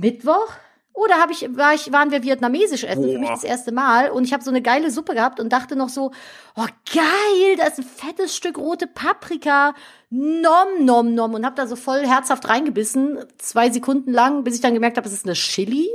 [0.00, 0.48] Mittwoch?
[0.92, 3.34] Oder hab ich, war ich, waren wir vietnamesisch essen, für mich Boah.
[3.34, 4.10] das erste Mal.
[4.10, 6.10] Und ich habe so eine geile Suppe gehabt und dachte noch so,
[6.56, 9.74] oh geil, da ist ein fettes Stück rote Paprika.
[10.10, 11.34] Nom, nom, nom.
[11.34, 15.06] Und hab da so voll herzhaft reingebissen, zwei Sekunden lang, bis ich dann gemerkt habe,
[15.06, 15.88] es ist eine Chili.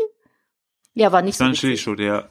[0.93, 1.61] Ja, war nicht Das so war ein witzig.
[1.61, 2.29] Chili-Shoot, ja.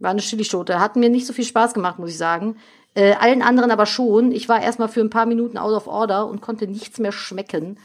[0.00, 0.80] War eine Chilischote.
[0.80, 2.56] Hat mir nicht so viel Spaß gemacht, muss ich sagen.
[2.94, 4.32] Äh, allen anderen aber schon.
[4.32, 7.78] Ich war erstmal für ein paar Minuten out of order und konnte nichts mehr schmecken.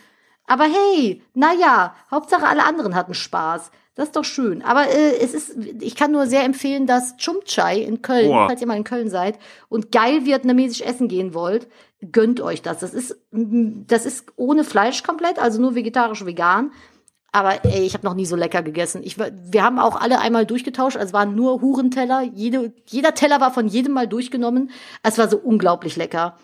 [0.47, 3.69] Aber hey, na ja, Hauptsache alle anderen hatten Spaß.
[3.95, 4.61] Das ist doch schön.
[4.63, 8.47] Aber äh, es ist, ich kann nur sehr empfehlen, dass Chum Chai in Köln, Boah.
[8.47, 11.67] falls ihr mal in Köln seid und geil vietnamesisch essen gehen wollt,
[12.11, 12.79] gönnt euch das.
[12.79, 16.71] Das ist, das ist ohne Fleisch komplett, also nur vegetarisch vegan.
[17.31, 19.01] Aber ey, ich habe noch nie so lecker gegessen.
[19.03, 20.95] Ich, wir haben auch alle einmal durchgetauscht.
[20.95, 22.21] Also es waren nur Hurenteller.
[22.21, 24.71] Jede, jeder Teller war von jedem mal durchgenommen.
[25.03, 26.37] Es war so unglaublich lecker.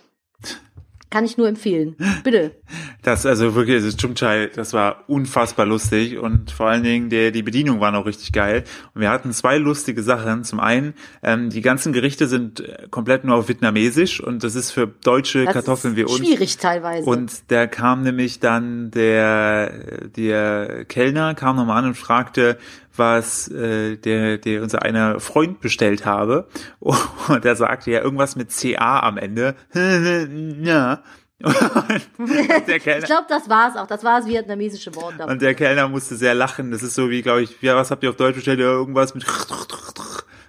[1.13, 1.95] Kann ich nur empfehlen.
[2.23, 2.55] Bitte.
[3.03, 7.43] Das, also wirklich, das Chumchai, das war unfassbar lustig und vor allen Dingen der, die
[7.43, 8.63] Bedienung war noch richtig geil.
[8.95, 10.43] Und wir hatten zwei lustige Sachen.
[10.43, 14.71] Zum einen, ähm, die ganzen Gerichte sind äh, komplett nur auf Vietnamesisch und das ist
[14.71, 16.17] für deutsche Das Kartoffeln wie uns.
[16.17, 17.07] schwierig teilweise.
[17.07, 22.57] Und da kam nämlich dann der, der Kellner kam nochmal an und fragte,
[22.95, 26.47] was äh, der, der unser einer Freund bestellt habe.
[26.79, 29.55] Und er sagte ja irgendwas mit CA am Ende.
[30.63, 31.03] ja.
[31.43, 33.87] Der ich Kellner, glaube, das war's auch.
[33.87, 35.15] Das war das vietnamesische Wort.
[35.17, 35.31] dafür.
[35.31, 36.71] und der Kellner musste sehr lachen.
[36.71, 38.59] Das ist so wie, glaube ich, ja, was habt ihr auf Deutsch bestellt?
[38.59, 39.25] Ja, irgendwas mit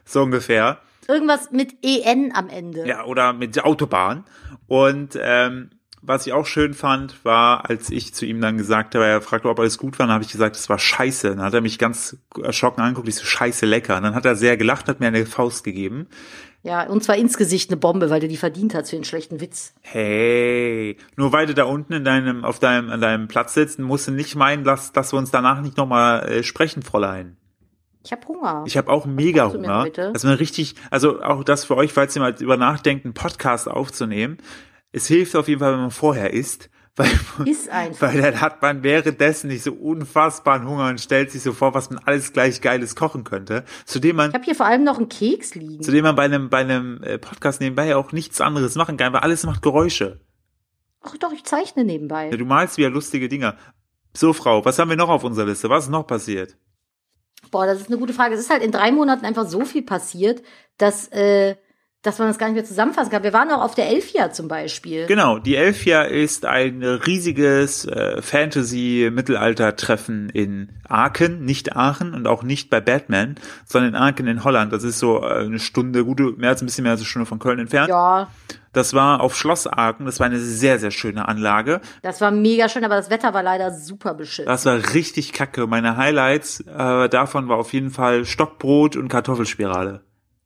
[0.04, 0.78] so ungefähr.
[1.08, 2.86] Irgendwas mit EN am Ende.
[2.86, 4.24] Ja, oder mit der Autobahn.
[4.68, 5.70] Und ähm,
[6.06, 9.48] was ich auch schön fand, war, als ich zu ihm dann gesagt habe, er fragte,
[9.48, 11.30] ob alles gut war, dann habe ich gesagt, es war scheiße.
[11.30, 13.96] Dann hat er mich ganz erschrocken angeguckt, ich so scheiße lecker.
[13.96, 16.06] Und dann hat er sehr gelacht, hat mir eine Faust gegeben.
[16.62, 19.40] Ja, und zwar ins Gesicht eine Bombe, weil du die verdient hast für den schlechten
[19.40, 19.74] Witz.
[19.82, 24.08] Hey, nur weil du da unten in deinem, auf deinem, an deinem Platz sitzt, musst
[24.08, 27.36] du nicht meinen, dass, dass wir uns danach nicht nochmal äh, sprechen, Fräulein.
[28.04, 28.64] Ich habe Hunger.
[28.66, 29.86] Ich habe auch mega Hunger.
[29.96, 34.38] Also richtig, also auch das für euch, falls ihr mal über nachdenkt, einen Podcast aufzunehmen.
[34.94, 37.08] Es hilft auf jeden Fall, wenn man vorher isst, weil,
[37.46, 38.12] Iss einfach.
[38.12, 41.90] weil dann hat man währenddessen nicht so unfassbaren Hunger und stellt sich so vor, was
[41.90, 43.64] man alles gleich Geiles kochen könnte.
[43.84, 45.82] Zudem man, Ich habe hier vor allem noch einen Keks liegen.
[45.82, 49.20] zudem man bei einem, bei einem äh, Podcast nebenbei auch nichts anderes machen kann, weil
[49.22, 50.20] alles macht Geräusche.
[51.02, 52.30] Ach doch, ich zeichne nebenbei.
[52.30, 53.56] Ja, Du malst wieder lustige Dinger.
[54.16, 55.68] So, Frau, was haben wir noch auf unserer Liste?
[55.68, 56.56] Was ist noch passiert?
[57.50, 58.34] Boah, das ist eine gute Frage.
[58.34, 60.42] Es ist halt in drei Monaten einfach so viel passiert,
[60.78, 61.56] dass, äh,
[62.04, 63.22] dass man das gar nicht mehr zusammenfassen kann.
[63.22, 65.06] Wir waren auch auf der Elfia zum Beispiel.
[65.06, 68.20] Genau, die Elfia ist ein riesiges äh,
[69.14, 74.72] Fantasy-Mittelalter-Treffen in Aachen, nicht Aachen und auch nicht bei Batman, sondern in Aachen in Holland.
[74.72, 77.26] Das ist so äh, eine Stunde, gute, mehr als ein bisschen mehr als eine Stunde
[77.26, 77.88] von Köln entfernt.
[77.88, 78.28] Ja,
[78.74, 81.80] Das war auf Schloss Aachen, das war eine sehr, sehr schöne Anlage.
[82.02, 84.46] das war mega schön, aber das Wetter war leider super beschissen.
[84.46, 85.66] Das war richtig kacke.
[85.66, 90.02] Meine Highlights äh, davon war auf jeden Fall Stockbrot und Kartoffelspirale.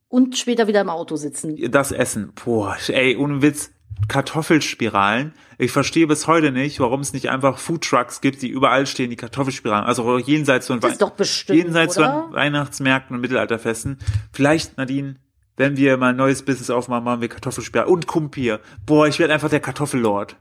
[0.09, 1.71] Und später wieder im Auto sitzen.
[1.71, 3.71] das Essen, boah, ey, ohne Witz,
[4.07, 5.35] Kartoffelspiralen.
[5.59, 9.17] Ich verstehe bis heute nicht, warum es nicht einfach Foodtrucks gibt, die überall stehen, die
[9.17, 9.85] Kartoffelspiralen.
[9.85, 10.81] Also jenseits von,
[11.17, 13.99] bestimmt, jenseits von Weihnachtsmärkten und Mittelalterfesten.
[14.33, 15.17] Vielleicht, Nadine,
[15.57, 18.61] wenn wir mal ein neues Business aufmachen, machen wir Kartoffelspiralen und Kumpir.
[18.87, 20.37] Boah, ich werde einfach der Kartoffellord.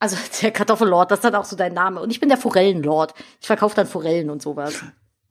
[0.00, 2.00] Also der Kartoffellord, das ist dann auch so dein Name.
[2.00, 3.14] Und ich bin der Forellenlord.
[3.40, 4.82] Ich verkaufe dann Forellen und sowas.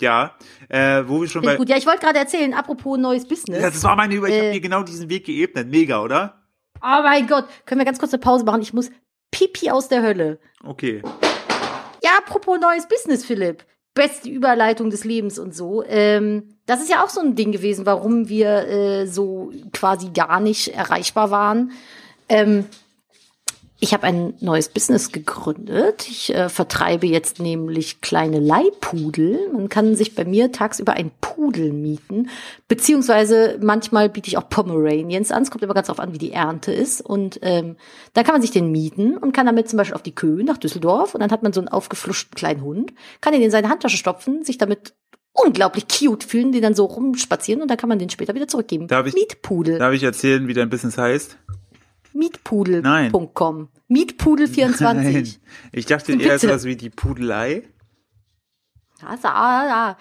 [0.01, 0.36] Ja,
[0.69, 1.58] äh, wo wir schon Finde bei...
[1.58, 1.69] gut.
[1.69, 3.62] Ja, ich wollte gerade erzählen, apropos neues Business.
[3.62, 4.27] Ja, das war meine Über...
[4.27, 4.51] Ich habe Äh.
[4.53, 5.69] dir genau diesen Weg geebnet.
[5.69, 6.39] Mega, oder?
[6.82, 7.45] oh mein Gott.
[7.65, 8.62] Können wir ganz kurz eine Pause machen?
[8.62, 8.89] Ich muss
[9.32, 10.39] Pipi aus der Hölle.
[10.65, 11.01] Okay.
[12.03, 13.63] Ja, apropos neues Business, Philipp.
[13.93, 15.84] Beste Überleitung des Lebens und so.
[15.88, 20.39] Ähm, das ist ja auch so ein Ding gewesen, warum wir äh, so quasi gar
[20.39, 21.71] nicht erreichbar waren.
[22.27, 22.65] Ähm,
[23.84, 26.08] ich habe ein neues Business gegründet.
[26.08, 29.50] Ich äh, vertreibe jetzt nämlich kleine Leihpudel.
[29.52, 32.30] Man kann sich bei mir tagsüber einen Pudel mieten.
[32.69, 35.43] Beziehungsweise manchmal biete ich auch Pomeranians an.
[35.43, 37.02] Es kommt immer ganz drauf an, wie die Ernte ist.
[37.02, 37.76] Und ähm,
[38.13, 40.58] dann kann man sich den mieten und kann damit zum Beispiel auf die Köhe nach
[40.58, 41.13] Düsseldorf.
[41.13, 44.46] Und dann hat man so einen aufgefluschten kleinen Hund, kann ihn in seine Handtasche stopfen,
[44.46, 44.93] sich damit
[45.34, 48.88] unglaublich cute fühlen, die dann so rumspazieren und dann kann man den später wieder zurückgeben.
[48.88, 49.80] Darf ich- Mietpudel.
[49.80, 51.38] Darf ich erzählen, wie dein Business heißt?
[52.13, 53.69] Mietpudel.com.
[53.89, 54.93] Mietpudel24.
[54.93, 55.34] Nein.
[55.71, 57.63] Ich dachte eher sowas wie die Pudelei.
[59.13, 59.97] Ist ah, ah,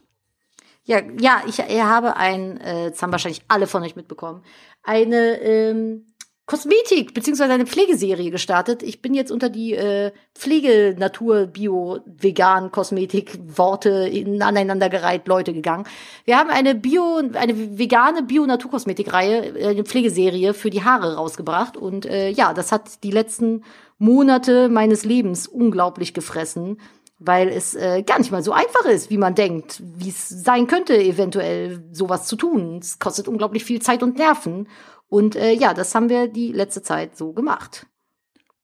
[0.85, 4.43] Ja, ja, ich, ich habe ein, äh, das haben wahrscheinlich alle von euch mitbekommen,
[4.83, 6.13] eine ähm,
[6.45, 8.83] Kosmetik beziehungsweise eine Pflegeserie gestartet.
[8.83, 15.53] Ich bin jetzt unter die äh, Pflege, Natur, Bio, Vegan, Kosmetik, Worte in, aneinandergereiht Leute
[15.53, 15.85] gegangen.
[16.25, 21.77] Wir haben eine Bio, eine vegane Bio-Naturkosmetik-Reihe, äh, eine Pflegeserie für die Haare rausgebracht.
[21.77, 23.63] Und äh, ja, das hat die letzten
[23.97, 26.77] Monate meines Lebens unglaublich gefressen
[27.25, 30.67] weil es äh, gar nicht mal so einfach ist, wie man denkt, wie es sein
[30.67, 32.79] könnte, eventuell sowas zu tun.
[32.81, 34.67] Es kostet unglaublich viel Zeit und Nerven.
[35.07, 37.85] Und äh, ja, das haben wir die letzte Zeit so gemacht.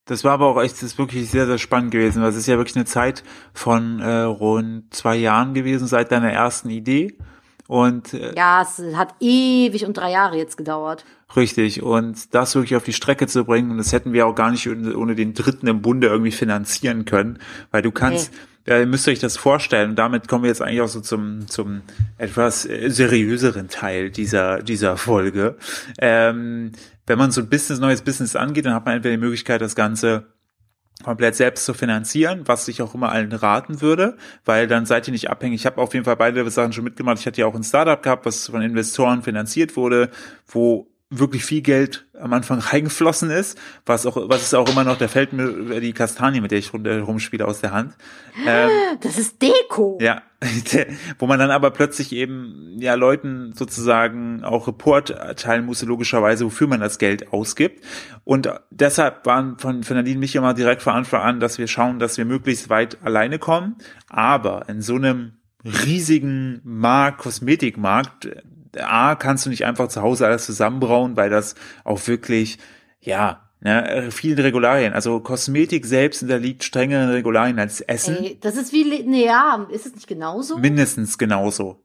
[0.05, 2.47] Das war aber auch echt, das ist wirklich sehr, sehr spannend gewesen, weil es ist
[2.47, 7.17] ja wirklich eine Zeit von äh, rund zwei Jahren gewesen seit deiner ersten Idee.
[7.67, 11.05] Und äh, ja, es hat ewig und drei Jahre jetzt gedauert.
[11.35, 11.83] Richtig.
[11.83, 14.67] Und das wirklich auf die Strecke zu bringen, und das hätten wir auch gar nicht
[14.67, 17.37] ohne den Dritten im Bunde irgendwie finanzieren können,
[17.69, 18.33] weil du kannst,
[18.65, 19.91] nee ja, ihr müsst euch das vorstellen.
[19.91, 21.81] Und damit kommen wir jetzt eigentlich auch so zum, zum
[22.17, 25.55] etwas seriöseren Teil dieser, dieser Folge.
[25.99, 26.71] Ähm,
[27.07, 29.75] wenn man so ein Business, neues Business angeht, dann hat man entweder die Möglichkeit, das
[29.75, 30.27] Ganze
[31.03, 35.13] komplett selbst zu finanzieren, was ich auch immer allen raten würde, weil dann seid ihr
[35.13, 35.61] nicht abhängig.
[35.61, 37.19] Ich habe auf jeden Fall beide Sachen schon mitgemacht.
[37.19, 40.09] Ich hatte ja auch ein Startup gehabt, was von Investoren finanziert wurde,
[40.45, 44.97] wo wirklich viel Geld am Anfang reingeflossen ist, was auch, was ist auch immer noch,
[44.97, 47.95] der fällt mir die Kastanie, mit der ich rumspiele, aus der Hand.
[48.45, 48.69] Ähm,
[49.01, 49.97] das ist Deko.
[50.01, 50.21] Ja,
[51.19, 56.67] wo man dann aber plötzlich eben ja Leuten sozusagen auch Report erteilen musste, logischerweise, wofür
[56.67, 57.83] man das Geld ausgibt.
[58.23, 61.97] Und deshalb waren von, von Nadine mich immer direkt von Anfang an, dass wir schauen,
[61.97, 63.77] dass wir möglichst weit alleine kommen.
[64.09, 65.33] Aber in so einem
[65.65, 68.29] riesigen Markt, Kosmetikmarkt,
[68.77, 72.59] A, kannst du nicht einfach zu Hause alles zusammenbrauen, weil das auch wirklich,
[73.01, 74.93] ja, ne, vielen Regularien.
[74.93, 78.17] Also Kosmetik selbst unterliegt strengeren Regularien als Essen.
[78.17, 80.57] Ey, das ist wie, ne, ja, ist es nicht genauso?
[80.57, 81.81] Mindestens genauso.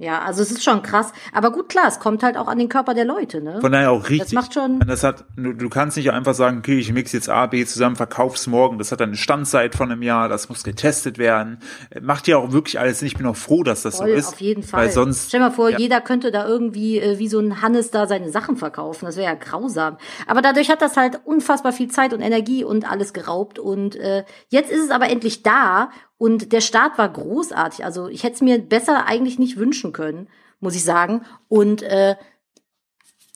[0.00, 1.12] Ja, also es ist schon krass.
[1.32, 3.60] Aber gut, klar, es kommt halt auch an den Körper der Leute, ne?
[3.60, 4.20] Von daher auch richtig.
[4.20, 4.78] Das macht schon.
[4.78, 7.96] Das hat, du, du kannst nicht einfach sagen, okay, ich mix jetzt A, B zusammen,
[7.96, 8.78] verkauf's morgen.
[8.78, 11.58] Das hat eine Standzeit von einem Jahr, das muss getestet werden.
[12.00, 13.08] Macht ja auch wirklich alles Sinn.
[13.08, 14.28] Ich bin auch froh, dass das Voll, so ist.
[14.28, 14.84] Auf jeden Fall.
[14.84, 15.30] Weil sonst.
[15.30, 15.78] Stell mal vor, ja.
[15.78, 19.04] jeder könnte da irgendwie äh, wie so ein Hannes da seine Sachen verkaufen.
[19.04, 19.96] Das wäre ja grausam.
[20.28, 23.58] Aber dadurch hat das halt unfassbar viel Zeit und Energie und alles geraubt.
[23.58, 27.84] Und äh, jetzt ist es aber endlich da und der Start war großartig.
[27.84, 30.28] Also ich hätte es mir besser eigentlich nicht wünschen können
[30.60, 31.22] muss ich sagen.
[31.48, 32.16] Und äh,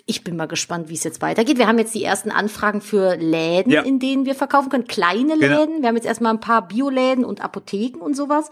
[0.07, 1.59] ich bin mal gespannt, wie es jetzt weitergeht.
[1.59, 3.83] Wir haben jetzt die ersten Anfragen für Läden, ja.
[3.83, 4.87] in denen wir verkaufen können.
[4.87, 5.61] Kleine genau.
[5.61, 5.83] Läden.
[5.83, 8.51] Wir haben jetzt erstmal ein paar Bioläden und Apotheken und sowas.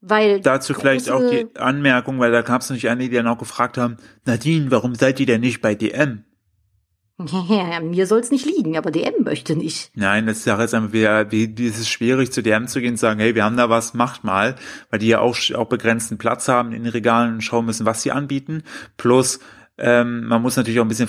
[0.00, 3.38] Weil Dazu vielleicht auch die Anmerkung, weil da gab es natürlich einige, die dann auch
[3.38, 6.24] gefragt haben, Nadine, warum seid ihr denn nicht bei DM?
[7.48, 9.90] Ja, mir soll es nicht liegen, aber DM möchte nicht.
[9.94, 12.92] Nein, das ist ja jetzt einfach wieder, wie, es ist schwierig zu DM zu gehen
[12.92, 14.54] und sagen, hey, wir haben da was, macht mal,
[14.90, 18.02] weil die ja auch, auch begrenzten Platz haben in den Regalen und schauen müssen, was
[18.02, 18.62] sie anbieten.
[18.96, 19.40] Plus,
[19.78, 21.08] ähm, man muss natürlich auch ein bisschen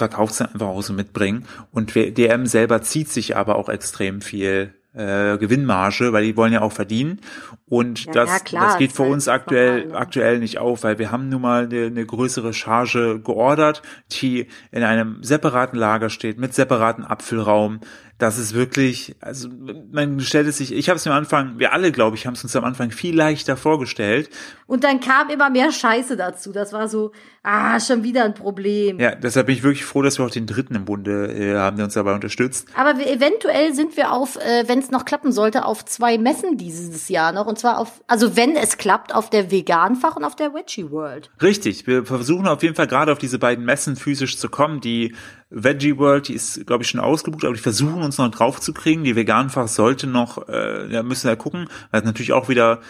[0.82, 1.45] so mitbringen.
[1.72, 6.62] Und DM selber zieht sich aber auch extrem viel äh, Gewinnmarge, weil die wollen ja
[6.62, 7.22] auch verdienen.
[7.68, 11.00] Und ja, das, ja, klar, das geht für uns aktuell, normal, aktuell nicht auf, weil
[11.00, 13.82] wir haben nun mal eine, eine größere Charge geordert,
[14.12, 17.80] die in einem separaten Lager steht, mit separaten Abfüllraum,
[18.20, 19.48] das ist wirklich, also
[19.92, 22.34] man stellt es sich, ich habe es mir am Anfang, wir alle, glaube ich, haben
[22.34, 24.30] es uns am Anfang viel leichter vorgestellt.
[24.68, 26.52] Und dann kam immer mehr Scheiße dazu.
[26.52, 29.00] Das war so, ah, schon wieder ein Problem.
[29.00, 31.78] Ja, deshalb bin ich wirklich froh, dass wir auch den Dritten im Bunde äh, haben,
[31.78, 32.68] der uns dabei unterstützt.
[32.76, 36.58] Aber wir, eventuell sind wir auf, äh, wenn es noch klappen sollte, auf zwei Messen
[36.58, 37.48] dieses Jahr noch.
[37.48, 41.32] Und zwar auf, also wenn es klappt, auf der Veganfach und auf der Veggie World.
[41.42, 45.16] Richtig, wir versuchen auf jeden Fall gerade auf diese beiden Messen physisch zu kommen, die
[45.50, 48.74] Veggie World, die ist, glaube ich, schon ausgebucht, aber die versuchen uns noch drauf zu
[48.74, 49.04] kriegen.
[49.04, 52.82] Die Veganfach sollte noch, äh, ja, müssen wir gucken, weil natürlich auch wieder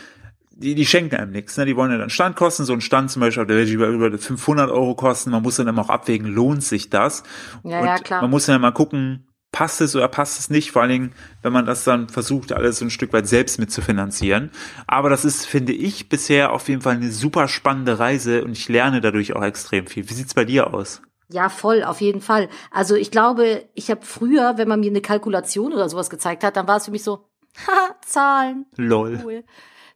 [0.52, 1.56] die, die schenken einem nichts.
[1.58, 1.66] Ne?
[1.66, 2.66] Die wollen ja dann Standkosten.
[2.66, 5.32] So ein Stand zum Beispiel auf der Veggie World über 500 Euro kosten.
[5.32, 7.24] Man muss dann immer auch abwägen, lohnt sich das?
[7.64, 8.22] Ja, und ja, klar.
[8.22, 11.54] Man muss dann mal gucken, passt es oder passt es nicht, vor allen Dingen, wenn
[11.54, 14.52] man das dann versucht, alles so ein Stück weit selbst mitzufinanzieren.
[14.86, 18.70] Aber das ist, finde ich, bisher auf jeden Fall eine super spannende Reise und ich
[18.70, 20.10] lerne dadurch auch extrem viel.
[20.10, 21.02] Wie sieht's bei dir aus?
[21.32, 22.50] Ja, voll, auf jeden Fall.
[22.72, 26.58] Also ich glaube, ich habe früher, wenn man mir eine Kalkulation oder sowas gezeigt hat,
[26.58, 27.26] dann war es für mich so,
[27.68, 28.66] haha, Zahlen.
[28.76, 29.20] Lol.
[29.24, 29.44] Cool.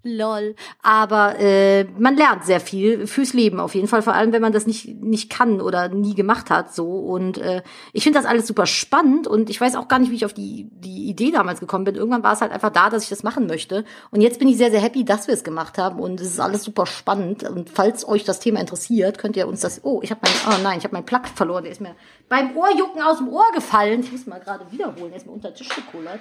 [0.04, 0.56] Lol.
[0.82, 4.52] Aber äh, man lernt sehr viel fürs Leben auf jeden Fall, vor allem wenn man
[4.52, 6.88] das nicht nicht kann oder nie gemacht hat so.
[6.88, 7.62] Und äh,
[7.94, 10.34] ich finde das alles super spannend und ich weiß auch gar nicht, wie ich auf
[10.34, 11.96] die die Idee damals gekommen bin.
[11.96, 13.86] Irgendwann war es halt einfach da, dass ich das machen möchte.
[14.12, 16.40] Und jetzt bin ich sehr sehr happy, dass wir es gemacht haben und es ist
[16.42, 17.44] alles super spannend.
[17.44, 19.86] Und falls euch das Thema interessiert, könnt ihr uns das.
[19.86, 21.64] Oh, ich habe mein oh nein, ich habe meinen Plug verloren.
[21.64, 21.96] Der ist mir
[22.28, 24.02] beim Ohrjucken aus dem Ohr gefallen.
[24.02, 25.12] Ich muss mal gerade wiederholen.
[25.12, 26.20] Der ist mir unter den Tisch gekullert.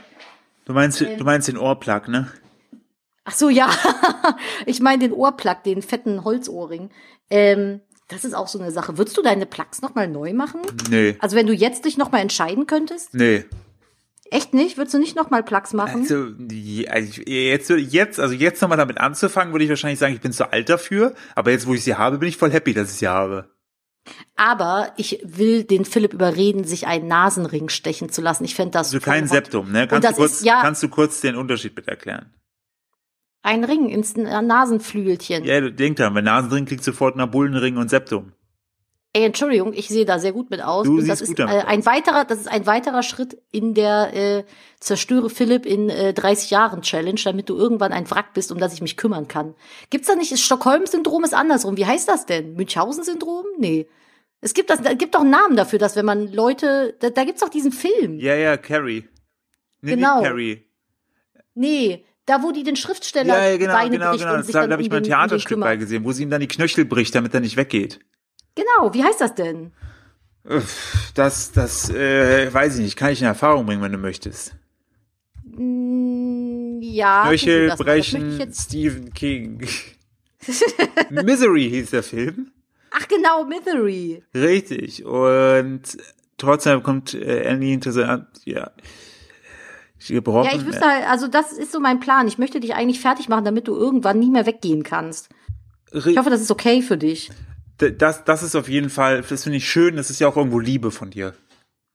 [0.64, 2.28] Du meinst, du meinst den Ohrplug, ne?
[3.24, 3.70] Ach so, ja.
[4.66, 6.90] ich meine den Ohrplug, den fetten Holzohrring.
[7.30, 8.98] Ähm, das ist auch so eine Sache.
[8.98, 10.60] Würdest du deine Plugs nochmal neu machen?
[10.90, 11.16] Nee.
[11.20, 13.14] Also wenn du jetzt dich nochmal entscheiden könntest?
[13.14, 13.44] Nee.
[14.30, 14.76] Echt nicht?
[14.76, 16.02] Würdest du nicht nochmal Plugs machen?
[16.02, 16.28] Also,
[16.90, 20.50] also jetzt, jetzt, also jetzt nochmal damit anzufangen, würde ich wahrscheinlich sagen, ich bin zu
[20.50, 21.14] alt dafür.
[21.34, 23.50] Aber jetzt, wo ich sie habe, bin ich voll happy, dass ich sie habe.
[24.36, 28.44] Aber ich will den Philipp überreden, sich einen Nasenring stechen zu lassen.
[28.44, 29.28] Ich fände das Also kein.
[29.28, 29.86] Septum, ne?
[29.86, 32.32] Kannst du, kurz, ist, ja, kannst du kurz den Unterschied bitte erklären?
[33.42, 35.44] Ein Ring ins Nasenflügelchen.
[35.44, 38.32] Ja, du denk dran, bei Nasenring klingt sofort nach Bullenring und Septum.
[39.14, 40.86] Ey, Entschuldigung, ich sehe da sehr gut mit aus.
[40.86, 44.14] Du und das siehst ist äh, ein weiterer, das ist ein weiterer Schritt in der
[44.14, 44.44] äh,
[44.80, 48.72] Zerstöre Philipp in äh, 30 Jahren Challenge, damit du irgendwann ein Wrack bist, um das
[48.72, 49.54] ich mich kümmern kann.
[49.90, 51.76] Gibt's da nicht, das Stockholm-Syndrom ist andersrum.
[51.76, 52.54] Wie heißt das denn?
[52.54, 53.44] Münchhausen-Syndrom?
[53.58, 53.86] Nee.
[54.40, 57.24] Es gibt das, da gibt doch einen Namen dafür, dass wenn man Leute, da, da
[57.24, 58.18] gibt's doch diesen Film.
[58.18, 59.04] Ja, ja, Carrie.
[59.82, 60.20] Nee, Genau.
[60.20, 60.64] nicht Carrie.
[61.54, 64.36] Nee, da wo die den Schriftsteller Ja, ja, genau, Beine genau, bricht genau.
[64.36, 66.40] und sich da dann habe ich mal ein Theaterstück bei gesehen, wo sie ihm dann
[66.40, 68.00] die Knöchel bricht, damit er nicht weggeht.
[68.54, 69.72] Genau, wie heißt das denn?
[71.14, 74.54] Das, das, äh, weiß ich nicht, kann ich in Erfahrung bringen, wenn du möchtest.
[75.44, 77.24] Mm, ja.
[77.26, 79.66] Knöchel brechen, Stephen King.
[81.10, 82.50] Misery hieß der Film.
[82.90, 84.22] Ach genau, Misery.
[84.34, 85.04] Richtig.
[85.04, 85.82] Und
[86.36, 88.70] trotzdem kommt äh, Annie hinter sein, ja.
[90.08, 92.26] Ja, ich wüsste halt, also das ist so mein Plan.
[92.28, 95.28] Ich möchte dich eigentlich fertig machen, damit du irgendwann nie mehr weggehen kannst.
[95.92, 97.30] Ich hoffe, das ist okay für dich.
[97.76, 100.58] Das, das ist auf jeden Fall, das finde ich schön, das ist ja auch irgendwo
[100.58, 101.34] Liebe von dir.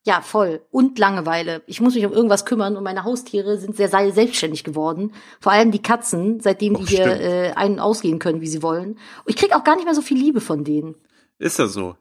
[0.06, 0.62] Ja, voll.
[0.72, 1.64] Und Langeweile.
[1.68, 5.12] Ich muss mich um irgendwas kümmern und meine Haustiere sind sehr selbstständig geworden.
[5.42, 8.92] Vor allem die Katzen, seitdem die Och, hier äh, einen ausgehen können, wie sie wollen.
[8.92, 10.96] Und ich krieg auch gar nicht mehr so viel Liebe von denen.
[11.40, 11.98] Ist das so?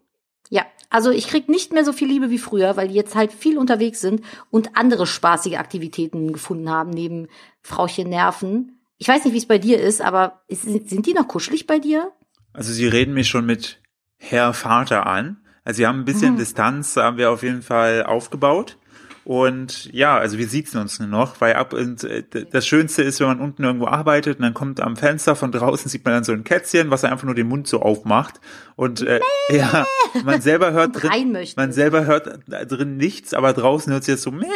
[0.50, 3.32] Ja, also ich krieg nicht mehr so viel Liebe wie früher, weil die jetzt halt
[3.32, 7.28] viel unterwegs sind und andere spaßige Aktivitäten gefunden haben, neben
[7.62, 8.80] Frauchen Nerven.
[8.98, 11.78] Ich weiß nicht, wie es bei dir ist, aber ist, sind die noch kuschelig bei
[11.78, 12.12] dir?
[12.52, 13.80] Also sie reden mich schon mit
[14.16, 15.38] Herr Vater an.
[15.64, 16.38] Also wir haben ein bisschen Mhm.
[16.38, 18.78] Distanz, haben wir auf jeden Fall aufgebaut.
[19.26, 23.18] Und ja, also wir siezen uns nur noch, weil ab und äh, das Schönste ist,
[23.18, 26.22] wenn man unten irgendwo arbeitet und dann kommt am Fenster von draußen sieht man dann
[26.22, 28.40] so ein Kätzchen, was einfach nur den Mund so aufmacht.
[28.76, 29.18] Und äh,
[29.50, 29.84] ja,
[30.24, 34.30] man selber hört drin, man selber hört drin nichts, aber draußen hört sich jetzt so
[34.30, 34.46] Mäh!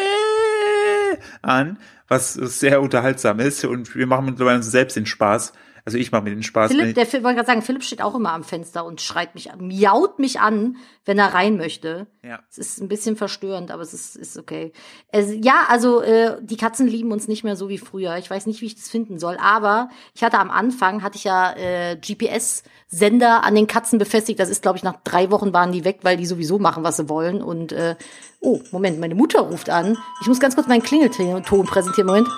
[1.43, 3.65] an, was sehr unterhaltsam ist.
[3.65, 5.53] Und wir machen mittlerweile uns selbst den Spaß.
[5.91, 6.71] Also ich mache mir den Spaß.
[6.71, 9.35] wenn Philipp, ich- der wollte gerade sagen, Philipp steht auch immer am Fenster und schreit
[9.35, 12.07] mich, an, miaut mich an, wenn er rein möchte.
[12.23, 12.39] ja.
[12.49, 14.73] Es ist ein bisschen verstörend, aber es ist, ist okay.
[15.09, 18.17] Es, ja, also äh, die Katzen lieben uns nicht mehr so wie früher.
[18.19, 19.37] Ich weiß nicht, wie ich das finden soll.
[19.43, 24.39] Aber ich hatte am Anfang, hatte ich ja äh, GPS-Sender an den Katzen befestigt.
[24.39, 26.99] Das ist, glaube ich, nach drei Wochen waren die weg, weil die sowieso machen, was
[26.99, 27.43] sie wollen.
[27.43, 27.97] Und äh,
[28.39, 29.99] oh, Moment, meine Mutter ruft an.
[30.21, 32.07] Ich muss ganz kurz meinen Klingelton präsentieren.
[32.07, 32.29] Moment.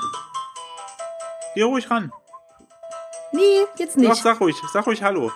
[1.55, 2.11] Geh ruhig ran.
[3.33, 3.43] Nee,
[3.79, 4.23] jetzt Doch, nicht.
[4.23, 5.31] sag ruhig, sag ruhig Hallo.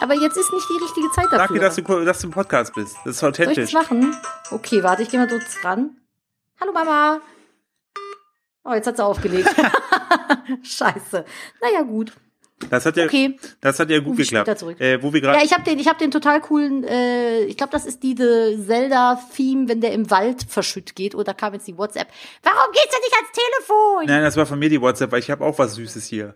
[0.00, 1.56] Aber jetzt ist nicht die richtige Zeit Sag dafür.
[1.56, 2.96] dir, dass du, dass du im Podcast bist.
[3.04, 3.70] Das ist Soll ich authentisch.
[3.70, 4.16] das machen?
[4.50, 5.96] Okay, warte, ich gehe mal kurz ran.
[6.60, 7.20] Hallo Mama.
[8.64, 9.48] Oh, jetzt hat sie aufgelegt.
[10.62, 11.24] Scheiße.
[11.60, 12.12] Naja, gut.
[12.70, 13.36] Das hat ja, Okay.
[13.60, 14.62] das hat ja gut ich geklappt.
[14.80, 17.56] Äh, wo wir gerade, Ja, ich habe den, ich habe den total coolen, äh, ich
[17.56, 21.14] glaube, das ist diese Zelda-Theme, wenn der im Wald verschütt geht.
[21.14, 22.08] Oder kam jetzt die WhatsApp.
[22.42, 24.06] Warum geht's denn nicht ans Telefon?
[24.06, 26.34] nein, das war von mir die WhatsApp, weil ich habe auch was Süßes hier.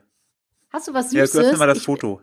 [0.71, 1.47] Hast du was Ja, Süßes?
[1.47, 2.21] öffne mal das ich, Foto.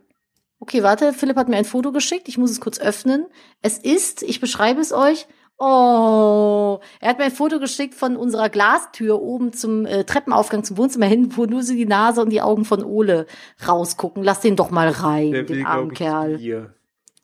[0.59, 2.27] Okay, warte, Philipp hat mir ein Foto geschickt.
[2.27, 3.25] Ich muss es kurz öffnen.
[3.61, 5.27] Es ist, ich beschreibe es euch.
[5.57, 10.77] Oh, er hat mir ein Foto geschickt von unserer Glastür oben zum äh, Treppenaufgang zum
[10.77, 13.25] Wohnzimmer hin, wo nur so die Nase und die Augen von Ole
[13.65, 14.21] rausgucken.
[14.23, 16.37] Lass den doch mal rein, Der den will, armen Kerl.
[16.37, 16.73] hier.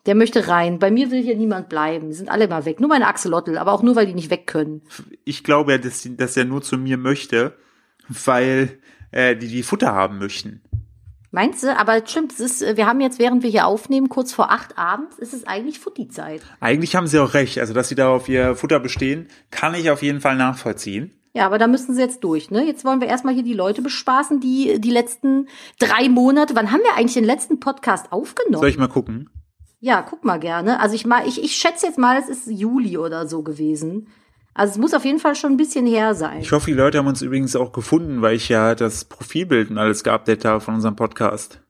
[0.05, 0.79] Der möchte rein.
[0.79, 2.07] Bei mir will hier niemand bleiben.
[2.07, 2.79] Die sind alle mal weg.
[2.79, 4.81] Nur meine Axolotl, aber auch nur, weil die nicht weg können.
[5.25, 7.55] Ich glaube ja, dass, dass er nur zu mir möchte,
[8.07, 8.79] weil
[9.11, 10.61] äh, die die Futter haben möchten.
[11.31, 11.75] Meinst du?
[11.77, 14.77] Aber stimmt, es ist, äh, wir haben jetzt, während wir hier aufnehmen, kurz vor acht
[14.77, 16.41] abends, ist es eigentlich Futti-Zeit.
[16.59, 17.57] Eigentlich haben sie auch recht.
[17.57, 21.11] Also, dass sie da auf ihr Futter bestehen, kann ich auf jeden Fall nachvollziehen.
[21.33, 22.65] Ja, aber da müssen sie jetzt durch, ne?
[22.65, 25.47] Jetzt wollen wir erstmal hier die Leute bespaßen, die die letzten
[25.79, 28.59] drei Monate, wann haben wir eigentlich den letzten Podcast aufgenommen?
[28.59, 29.29] Soll ich mal gucken?
[29.79, 30.81] Ja, guck mal gerne.
[30.81, 34.09] Also ich mal, ich, ich schätze jetzt mal, es ist Juli oder so gewesen.
[34.53, 36.41] Also es muss auf jeden Fall schon ein bisschen her sein.
[36.41, 39.77] Ich hoffe, die Leute haben uns übrigens auch gefunden, weil ich ja das Profilbild und
[39.77, 41.61] alles geupdatet habe von unserem Podcast.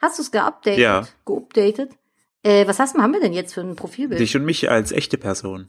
[0.00, 0.78] Hast du es geupdatet?
[0.78, 1.06] Ja.
[1.24, 1.92] Geupdatet?
[2.42, 4.20] Äh, was hast, haben wir denn jetzt für ein Profilbild?
[4.20, 5.68] Dich und mich als echte Person.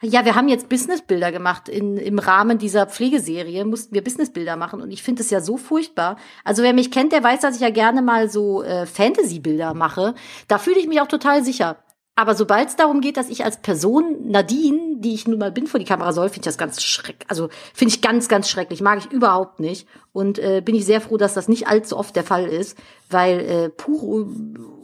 [0.00, 1.68] Ja, wir haben jetzt Businessbilder gemacht.
[1.68, 5.56] In, Im Rahmen dieser Pflegeserie mussten wir Businessbilder machen und ich finde es ja so
[5.56, 6.16] furchtbar.
[6.44, 10.14] Also wer mich kennt, der weiß, dass ich ja gerne mal so äh, Fantasy-Bilder mache.
[10.48, 11.83] Da fühle ich mich auch total sicher.
[12.16, 15.66] Aber sobald es darum geht, dass ich als Person Nadine, die ich nun mal bin,
[15.66, 17.28] vor die Kamera soll, finde ich das ganz schrecklich.
[17.28, 18.80] Also finde ich ganz, ganz schrecklich.
[18.80, 19.88] Mag ich überhaupt nicht.
[20.12, 22.78] Und äh, bin ich sehr froh, dass das nicht allzu oft der Fall ist,
[23.10, 24.28] weil äh, pure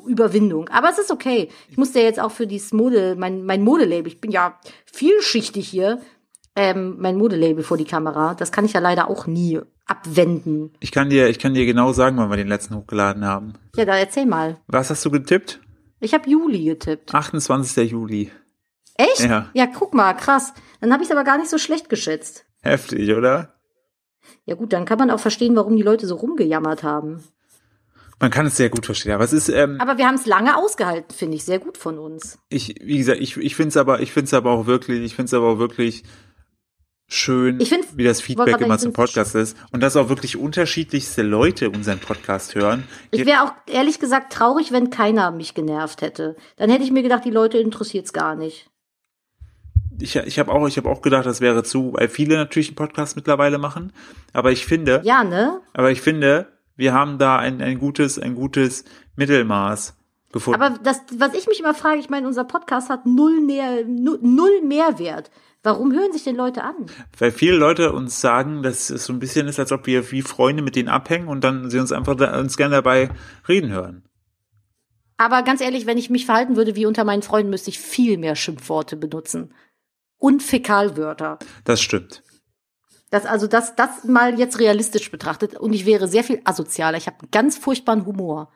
[0.08, 0.68] Überwindung.
[0.70, 1.50] Aber es ist okay.
[1.68, 5.68] Ich musste ja jetzt auch für dieses Mode, mein, mein Modelabel, ich bin ja vielschichtig
[5.68, 6.00] hier,
[6.56, 8.34] ähm, mein Modelabel vor die Kamera.
[8.34, 10.72] Das kann ich ja leider auch nie abwenden.
[10.80, 13.52] Ich kann dir, ich kann dir genau sagen, wann wir den letzten hochgeladen haben.
[13.76, 14.56] Ja, da erzähl mal.
[14.66, 15.60] Was hast du getippt?
[16.01, 17.14] Ich habe Juli getippt.
[17.14, 17.90] 28.
[17.90, 18.30] Juli.
[18.94, 19.20] Echt?
[19.20, 19.51] Ja.
[19.55, 20.53] Ja, guck mal, krass.
[20.80, 22.46] Dann habe ich es aber gar nicht so schlecht geschätzt.
[22.62, 23.55] Heftig, oder?
[24.44, 27.22] Ja gut, dann kann man auch verstehen, warum die Leute so rumgejammert haben.
[28.18, 30.57] Man kann es sehr gut verstehen, aber es ist, ähm, Aber wir haben es lange
[30.57, 32.38] ausgehalten, finde ich, sehr gut von uns.
[32.51, 35.14] ich, wie gesagt, ich, ich finde es aber, ich finde es aber auch wirklich, ich
[35.14, 36.03] finde es aber auch wirklich
[37.12, 41.22] schön, Ich find's- wie das Feedback immer zum Podcast ist und dass auch wirklich unterschiedlichste
[41.22, 42.84] Leute unseren Podcast hören.
[43.11, 46.36] Ich wäre auch ehrlich gesagt traurig, wenn keiner mich genervt hätte.
[46.56, 48.70] Dann hätte ich mir gedacht, die Leute interessiert's gar nicht.
[50.00, 52.76] ich, ich habe auch, ich habe auch gedacht, das wäre zu, weil viele natürlich einen
[52.76, 53.92] Podcast mittlerweile machen.
[54.32, 55.61] Aber ich finde, Ja, ne?
[55.74, 56.46] aber ich finde,
[56.76, 58.84] wir haben da ein, ein gutes, ein gutes
[59.16, 59.96] Mittelmaß
[60.32, 60.60] gefunden.
[60.60, 64.18] Aber das, was ich mich immer frage, ich meine, unser Podcast hat null, Nähr, nu-
[64.20, 65.30] null Mehrwert.
[65.62, 66.74] Warum hören sich denn Leute an?
[67.18, 70.22] weil viele Leute uns sagen, dass es so ein bisschen ist, als ob wir wie
[70.22, 73.10] Freunde mit denen abhängen und dann sie uns einfach da, uns gerne dabei
[73.46, 74.04] reden hören.
[75.18, 78.16] Aber ganz ehrlich, wenn ich mich verhalten würde wie unter meinen Freunden, müsste ich viel
[78.16, 79.52] mehr Schimpfworte benutzen.
[80.16, 81.38] Und Fäkalwörter.
[81.64, 82.22] Das stimmt.
[83.10, 85.56] Das, also das, das mal jetzt realistisch betrachtet.
[85.58, 86.96] Und ich wäre sehr viel asozialer.
[86.96, 88.50] Ich habe einen ganz furchtbaren Humor.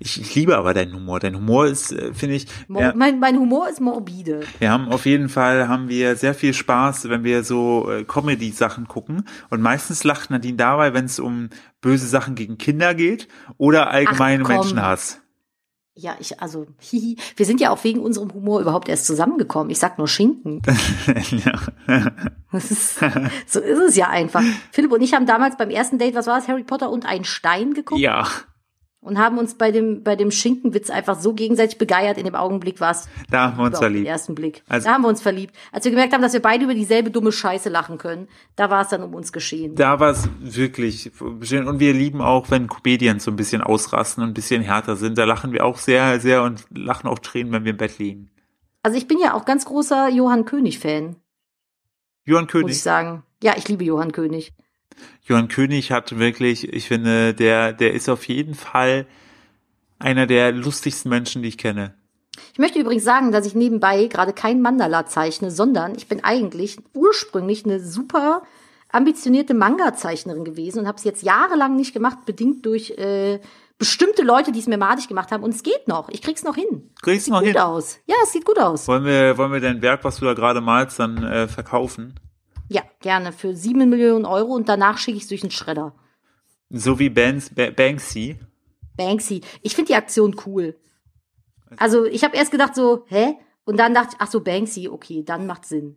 [0.00, 1.20] Ich, ich liebe aber deinen Humor.
[1.20, 4.40] Dein Humor ist, äh, finde ich, Mor ja, mein, mein Humor ist morbide.
[4.58, 8.88] wir haben auf jeden Fall haben wir sehr viel Spaß, wenn wir so äh, Comedy-Sachen
[8.88, 9.24] gucken.
[9.50, 11.50] Und meistens lacht Nadine dabei, wenn es um
[11.80, 14.48] böse Sachen gegen Kinder geht oder allgemeine Ach.
[14.48, 15.20] Menschenhass.
[15.98, 17.16] Ja, ich, also, hihi.
[17.36, 19.70] Wir sind ja auch wegen unserem Humor überhaupt erst zusammengekommen.
[19.70, 20.60] Ich sag nur Schinken.
[21.86, 22.12] ja.
[22.52, 23.00] Ist,
[23.46, 24.42] so ist es ja einfach.
[24.70, 27.24] Philipp und ich haben damals beim ersten Date, was war es, Harry Potter und ein
[27.24, 28.26] Stein geguckt ja,
[29.06, 32.18] und haben uns bei dem, bei dem Schinkenwitz einfach so gegenseitig begeiert.
[32.18, 34.06] In dem Augenblick war es da haben wir uns verliebt.
[34.06, 34.62] ersten Blick.
[34.68, 35.54] Also- da haben wir uns verliebt.
[35.72, 38.82] Als wir gemerkt haben, dass wir beide über dieselbe dumme Scheiße lachen können, da war
[38.82, 39.74] es dann um uns geschehen.
[39.76, 41.68] Da war es wirklich schön.
[41.68, 45.16] Und wir lieben auch, wenn Comedians so ein bisschen ausrasten und ein bisschen härter sind.
[45.16, 48.30] Da lachen wir auch sehr, sehr und lachen auch Tränen, wenn wir im Bett liegen.
[48.82, 51.16] Also ich bin ja auch ganz großer Johann König-Fan,
[52.24, 52.82] Johann muss ich König.
[52.82, 53.22] sagen.
[53.42, 54.52] Ja, ich liebe Johann König.
[55.24, 59.06] Johann König hat wirklich, ich finde, der, der ist auf jeden Fall
[59.98, 61.94] einer der lustigsten Menschen, die ich kenne.
[62.52, 66.78] Ich möchte übrigens sagen, dass ich nebenbei gerade kein Mandala zeichne, sondern ich bin eigentlich
[66.94, 68.42] ursprünglich eine super
[68.90, 73.40] ambitionierte Manga-Zeichnerin gewesen und habe es jetzt jahrelang nicht gemacht, bedingt durch äh,
[73.78, 75.42] bestimmte Leute, die es mir madig gemacht haben.
[75.42, 76.08] Und es geht noch.
[76.10, 76.90] Ich krieg's noch hin.
[77.02, 77.58] Kriegst du Sieht noch gut hin?
[77.58, 77.98] aus.
[78.06, 78.86] Ja, es sieht gut aus.
[78.88, 82.14] Wollen wir, wollen wir dein Werk, was du da gerade malst, dann äh, verkaufen?
[82.68, 83.32] Ja, gerne.
[83.32, 85.94] Für sieben Millionen Euro und danach schicke ich es durch den Schredder.
[86.70, 88.36] So wie Bans, ba Banksy.
[88.96, 89.42] Banksy.
[89.62, 90.76] Ich finde die Aktion cool.
[91.76, 93.34] Also ich habe erst gedacht so, hä?
[93.64, 95.96] Und dann dachte ich, ach so, Banksy, okay, dann macht Sinn.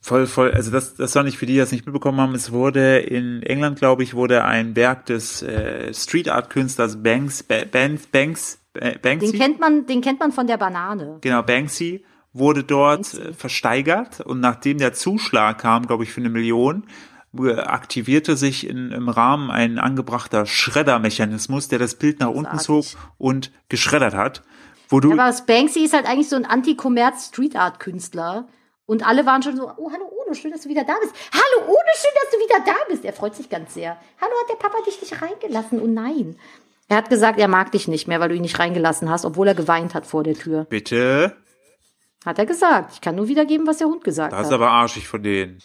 [0.00, 2.34] Voll, voll, also das, das war nicht für die, die das nicht mitbekommen haben.
[2.34, 7.42] Es wurde in England, glaube ich, wurde ein Werk des äh, Street Art Künstlers Banks,
[7.42, 11.18] ba Banks, Banks, äh, Den Banksy, kennt man, den kennt man von der Banane.
[11.22, 12.04] genau, Banksy,
[12.34, 16.84] wurde dort äh, versteigert und nachdem der Zuschlag kam, glaube ich, für eine Million,
[17.38, 22.84] äh, aktivierte sich in, im Rahmen ein angebrachter Schreddermechanismus, der das Bild nach unten zog
[23.16, 24.42] und geschreddert hat.
[24.88, 28.48] Wo du, Aber Banksy ist halt eigentlich so ein Anti-Kommerz-Street-Art-Künstler.
[28.86, 31.14] Und alle waren schon so, oh, hallo Udo, schön, dass du wieder da bist.
[31.32, 33.02] Hallo Udo, schön, dass du wieder da bist.
[33.04, 33.96] Er freut sich ganz sehr.
[34.20, 35.80] Hallo, hat der Papa dich nicht reingelassen?
[35.80, 36.36] Oh nein.
[36.88, 39.48] Er hat gesagt, er mag dich nicht mehr, weil du ihn nicht reingelassen hast, obwohl
[39.48, 40.66] er geweint hat vor der Tür.
[40.68, 41.34] bitte,
[42.24, 42.92] Hat er gesagt.
[42.94, 44.54] Ich kann nur wiedergeben, was der Hund gesagt das ist hat.
[44.54, 45.58] aber arschig von denen.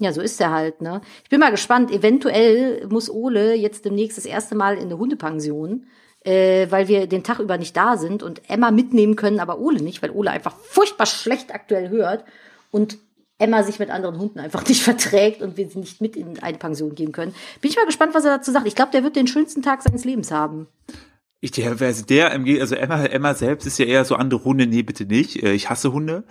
[0.00, 1.00] Ja, so ist er halt, ne?
[1.24, 1.90] Ich bin mal gespannt.
[1.90, 5.86] Eventuell muss Ole jetzt demnächst das erste Mal in eine Hundepension,
[6.24, 9.82] äh, weil wir den Tag über nicht da sind und Emma mitnehmen können, aber Ole
[9.82, 12.24] nicht, weil Ole einfach furchtbar schlecht aktuell hört
[12.70, 12.98] und
[13.38, 16.58] Emma sich mit anderen Hunden einfach nicht verträgt und wir sie nicht mit in eine
[16.58, 17.34] Pension geben können.
[17.60, 18.66] Bin ich mal gespannt, was er dazu sagt.
[18.66, 20.68] Ich glaube, der wird den schönsten Tag seines Lebens haben.
[21.40, 24.42] Ich, der, also der, im Ge- also Emma, Emma selbst ist ja eher so andere
[24.44, 25.40] Hunde, nee, bitte nicht.
[25.42, 26.24] Äh, Ich hasse Hunde.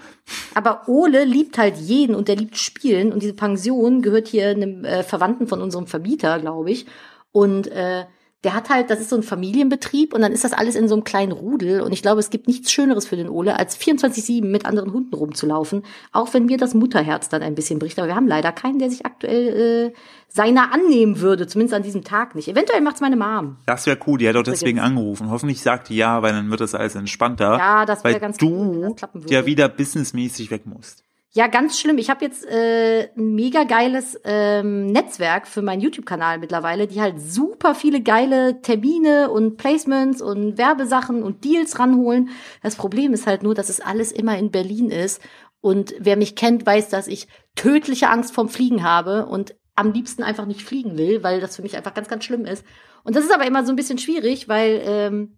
[0.53, 4.84] Aber Ole liebt halt jeden und der liebt Spielen und diese Pension gehört hier einem
[4.84, 6.88] äh, Verwandten von unserem Vermieter, glaube ich.
[7.32, 8.03] Und äh,
[8.44, 10.94] der hat halt, das ist so ein Familienbetrieb und dann ist das alles in so
[10.96, 14.46] einem kleinen Rudel und ich glaube, es gibt nichts Schöneres für den Ole, als 24-7
[14.46, 17.98] mit anderen Hunden rumzulaufen, auch wenn mir das Mutterherz dann ein bisschen bricht.
[17.98, 19.94] Aber wir haben leider keinen, der sich aktuell äh,
[20.28, 22.48] seiner annehmen würde, zumindest an diesem Tag nicht.
[22.48, 23.58] Eventuell macht's meine Mom.
[23.66, 25.32] Das wäre cool, die hat auch deswegen angerufen.
[25.32, 27.58] Hoffentlich sagt die ja, weil dann wird das alles entspannter.
[27.58, 29.34] Ja, das wär weil ganz cool, wenn du das klappen würde.
[29.34, 31.07] ja wieder businessmäßig weg musst.
[31.38, 32.00] Ja, ganz schlimm.
[32.00, 37.22] Ich habe jetzt äh, ein mega geiles ähm, Netzwerk für meinen YouTube-Kanal mittlerweile, die halt
[37.22, 42.30] super viele geile Termine und Placements und Werbesachen und Deals ranholen.
[42.64, 45.22] Das Problem ist halt nur, dass es alles immer in Berlin ist.
[45.62, 50.24] Und wer mich kennt, weiß, dass ich tödliche Angst vorm Fliegen habe und am liebsten
[50.24, 52.66] einfach nicht fliegen will, weil das für mich einfach ganz, ganz schlimm ist.
[53.04, 55.37] Und das ist aber immer so ein bisschen schwierig, weil ähm,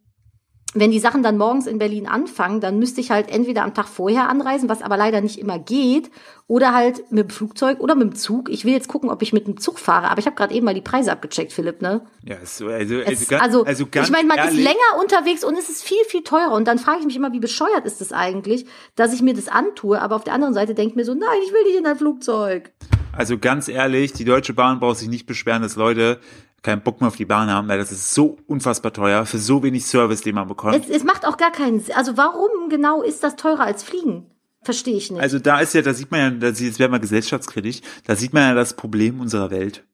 [0.76, 3.88] wenn die Sachen dann morgens in Berlin anfangen, dann müsste ich halt entweder am Tag
[3.88, 6.12] vorher anreisen, was aber leider nicht immer geht,
[6.48, 8.50] oder halt mit dem Flugzeug oder mit dem Zug.
[8.50, 10.66] Ich will jetzt gucken, ob ich mit dem Zug fahre, aber ich habe gerade eben
[10.66, 12.02] mal die Preise abgecheckt, Philipp, ne?
[12.24, 15.02] Ja, so, also, also, Es, ganz, also, also ganz ich meine, man ehrlich, ist länger
[15.02, 16.54] unterwegs und es ist viel, viel teurer.
[16.54, 18.66] Und dann frage ich mich immer, wie bescheuert ist das eigentlich,
[18.96, 21.40] dass ich mir das antue, aber auf der anderen Seite denke ich mir so, nein,
[21.46, 22.72] ich will nicht in ein Flugzeug.
[23.12, 26.20] Also ganz ehrlich, die Deutsche Bahn braucht sich nicht beschweren, dass Leute
[26.64, 29.64] keinen Bock mehr auf die Bahn haben, weil das ist so unfassbar teuer für so
[29.64, 30.76] wenig Service, den man bekommt.
[30.76, 31.96] Es, es macht auch gar keinen Sinn.
[31.96, 34.26] Also warum genau ist das teurer als Fliegen?
[34.62, 35.22] Verstehe ich nicht.
[35.22, 38.16] Also da ist ja, da sieht man ja, da sieht- jetzt werden wir gesellschaftskritisch, da
[38.16, 39.86] sieht man ja das Problem unserer Welt,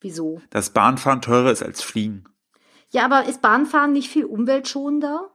[0.00, 0.40] Wieso?
[0.50, 2.24] dass Bahnfahren teurer ist als Fliegen.
[2.90, 5.30] Ja, aber ist Bahnfahren nicht viel umweltschonender?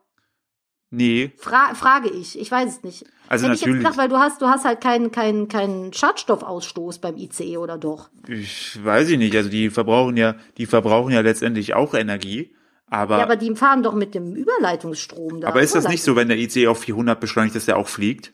[0.95, 2.39] Nee, Fra frage ich.
[2.39, 3.05] Ich weiß es nicht.
[3.27, 3.83] Also Hätte ich jetzt natürlich.
[3.83, 8.11] gedacht, weil du hast, du hast halt keinen, keinen, keinen Schadstoffausstoß beim ICE oder doch?
[8.27, 12.53] ich weiß ich nicht, also die verbrauchen ja, die verbrauchen ja letztendlich auch Energie,
[12.85, 15.47] aber, Ja, aber die fahren doch mit dem Überleitungsstrom da.
[15.47, 18.31] aber ist das nicht so, wenn der IC auf 400 beschleunigt, dass der auch fliegt?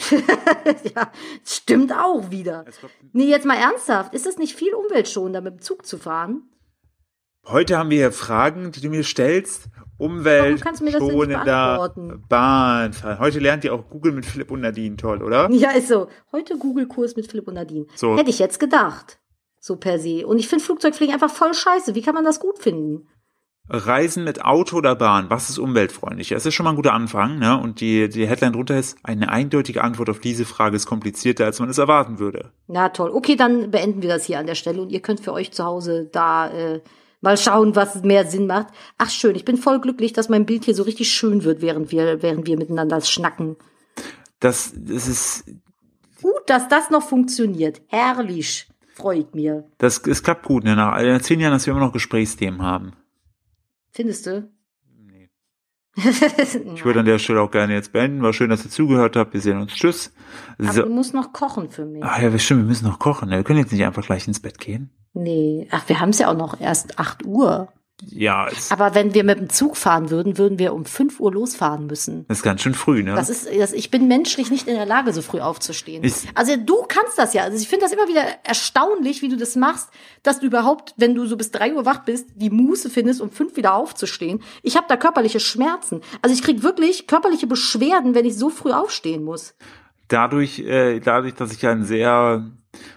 [0.96, 1.12] ja,
[1.44, 2.64] stimmt auch wieder.
[3.12, 4.14] Nee, jetzt mal ernsthaft.
[4.14, 6.42] Ist es nicht viel umweltschonender, mit dem Zug zu fahren?
[7.46, 9.68] Heute haben wir hier Fragen, die du mir stellst.
[10.02, 12.24] Warum Umwelt, kannst du mir das denn nicht schonender beantworten?
[12.28, 13.18] Bahnfahren.
[13.20, 15.48] Heute lernt ihr auch Google mit Philipp und Nadine toll, oder?
[15.62, 16.08] Ja, ist so.
[16.32, 17.86] Heute Google-Kurs mit Philipp und Nadine.
[17.94, 18.16] So.
[18.16, 19.20] Hätte ich jetzt gedacht.
[19.60, 20.26] So per se.
[20.26, 21.94] Und ich finde Flugzeugfliegen einfach voll scheiße.
[21.94, 23.06] Wie kann man das gut finden?
[23.68, 26.34] Reisen mit Auto oder Bahn, was ist umweltfreundlicher?
[26.34, 27.56] Das ist schon mal ein guter Anfang, ne?
[27.56, 31.60] Und die, die Headline drunter ist, eine eindeutige Antwort auf diese Frage ist komplizierter, als
[31.60, 32.50] man es erwarten würde.
[32.66, 33.10] Na toll.
[33.10, 35.64] Okay, dann beenden wir das hier an der Stelle und ihr könnt für euch zu
[35.64, 36.80] Hause da äh,
[37.22, 38.68] mal schauen, was mehr Sinn macht.
[38.98, 41.90] Ach schön, ich bin voll glücklich, dass mein Bild hier so richtig schön wird, während
[41.90, 43.56] wir, während wir miteinander schnacken.
[44.40, 45.44] Das, das ist,
[46.20, 47.80] Gut, dass das noch funktioniert.
[47.88, 48.68] Herrlich.
[48.94, 49.64] Freut mir.
[49.78, 50.76] das, es klappt gut, ne?
[50.76, 52.92] Nach zehn Jahren, dass wir immer noch Gesprächsthemen haben.
[53.90, 54.50] Findest du?
[56.74, 58.22] Ich würde an der Stelle auch gerne jetzt beenden.
[58.22, 59.34] War schön, dass ihr zugehört habt.
[59.34, 59.72] Wir sehen uns.
[59.74, 60.12] Tschüss.
[60.58, 60.82] Aber So.
[60.82, 62.02] du musst noch kochen für mich.
[62.02, 63.30] Ah ja, stimmt, wir müssen noch kochen.
[63.30, 64.90] Wir können jetzt nicht einfach gleich ins Bett gehen.
[65.14, 65.68] Nee.
[65.70, 67.68] Ach, wir haben es ja auch noch erst 8 Uhr.
[68.10, 71.86] Ja, Aber wenn wir mit dem Zug fahren würden, würden wir um 5 Uhr losfahren
[71.86, 72.24] müssen.
[72.28, 73.14] ist ganz schön früh, ne?
[73.14, 76.02] Das ist, das, ich bin menschlich nicht in der Lage, so früh aufzustehen.
[76.02, 77.44] Ist- also du kannst das ja.
[77.44, 79.88] Also ich finde das immer wieder erstaunlich, wie du das machst,
[80.22, 83.30] dass du überhaupt, wenn du so bis drei Uhr wach bist, die Muße findest, um
[83.30, 84.42] fünf wieder aufzustehen.
[84.62, 86.00] Ich habe da körperliche Schmerzen.
[86.22, 89.54] Also ich krieg wirklich körperliche Beschwerden, wenn ich so früh aufstehen muss.
[90.08, 92.50] dadurch, äh, dadurch, dass ich ein sehr,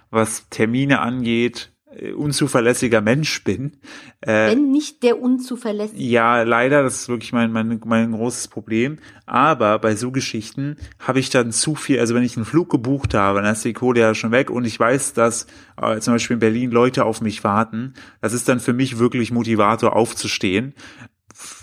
[0.09, 1.71] was Termine angeht,
[2.15, 3.77] unzuverlässiger Mensch bin.
[4.21, 6.01] Äh, Wenn nicht der unzuverlässige.
[6.01, 8.97] ja, leider, das ist wirklich mein, mein, mein großes Problem.
[9.25, 13.13] Aber bei so Geschichten habe ich dann zu viel, also wenn ich einen Flug gebucht
[13.13, 15.47] habe, dann ist die Kohle ja schon weg und ich weiß, dass
[15.81, 17.93] äh, zum Beispiel in Berlin Leute auf mich warten.
[18.21, 20.73] Das ist dann für mich wirklich Motivator aufzustehen.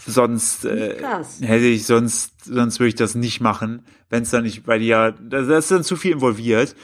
[0.06, 0.96] Sonst äh,
[1.40, 4.86] hätte ich sonst sonst würde ich das nicht machen, wenn es dann nicht, weil die
[4.86, 6.74] ja das ist dann zu viel involviert.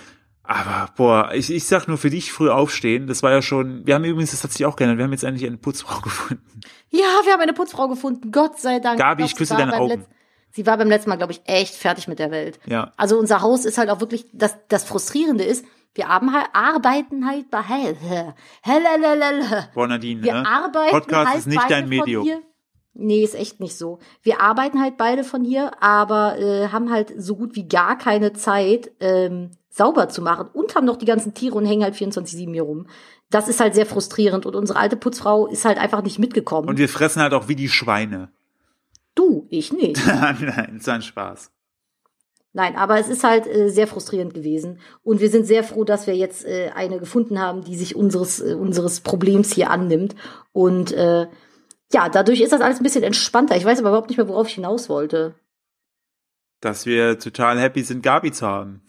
[0.51, 3.95] Aber boah, ich, ich sag nur für dich früh aufstehen, das war ja schon, wir
[3.95, 6.63] haben übrigens, das hat sich auch geändert, wir haben jetzt endlich eine Putzfrau gefunden.
[6.89, 8.33] Ja, wir haben eine Putzfrau gefunden.
[8.33, 8.99] Gott sei Dank.
[8.99, 10.07] Gabi, ich küsse deine Augen.
[10.51, 12.59] Sie war beim letzten Mal, glaube ich, echt fertig mit der Welt.
[12.65, 12.95] Ja.
[12.97, 17.27] Also unser Haus ist halt auch wirklich, das, das Frustrierende ist, wir haben halt, arbeiten
[17.27, 17.95] halt bei, hell,
[18.63, 18.83] hell,
[19.75, 20.47] Boah, Nadine, wir ne?
[20.47, 22.25] arbeiten Podcast halt ist nicht beide dein Medium.
[22.25, 22.41] Hier.
[23.01, 24.01] Nee, ist echt nicht so.
[24.23, 28.33] Wir arbeiten halt beide von hier, aber äh, haben halt so gut wie gar keine
[28.33, 32.53] Zeit, ähm, sauber zu machen und haben noch die ganzen Tiere und hängen halt 24-7
[32.53, 32.89] hier rum.
[33.31, 36.69] Das ist halt sehr frustrierend und unsere alte Putzfrau ist halt einfach nicht mitgekommen.
[36.69, 38.31] Und wir fressen halt auch wie die Schweine.
[39.15, 40.05] du, ich nicht.
[40.07, 41.53] Nein, ist ein Spaß.
[42.53, 44.81] Nein, aber es ist halt äh, sehr frustrierend gewesen.
[45.05, 48.41] Und wir sind sehr froh, dass wir jetzt äh, eine gefunden haben, die sich unseres,
[48.41, 50.17] äh, unseres Problems hier annimmt.
[50.53, 51.29] Und äh,
[51.93, 53.57] Ja, dadurch ist das alles ein bisschen entspannter.
[53.57, 55.35] Ich weiß aber überhaupt nicht mehr, worauf ich hinaus wollte.
[56.61, 58.83] Dass wir total happy sind, Gabi zu haben.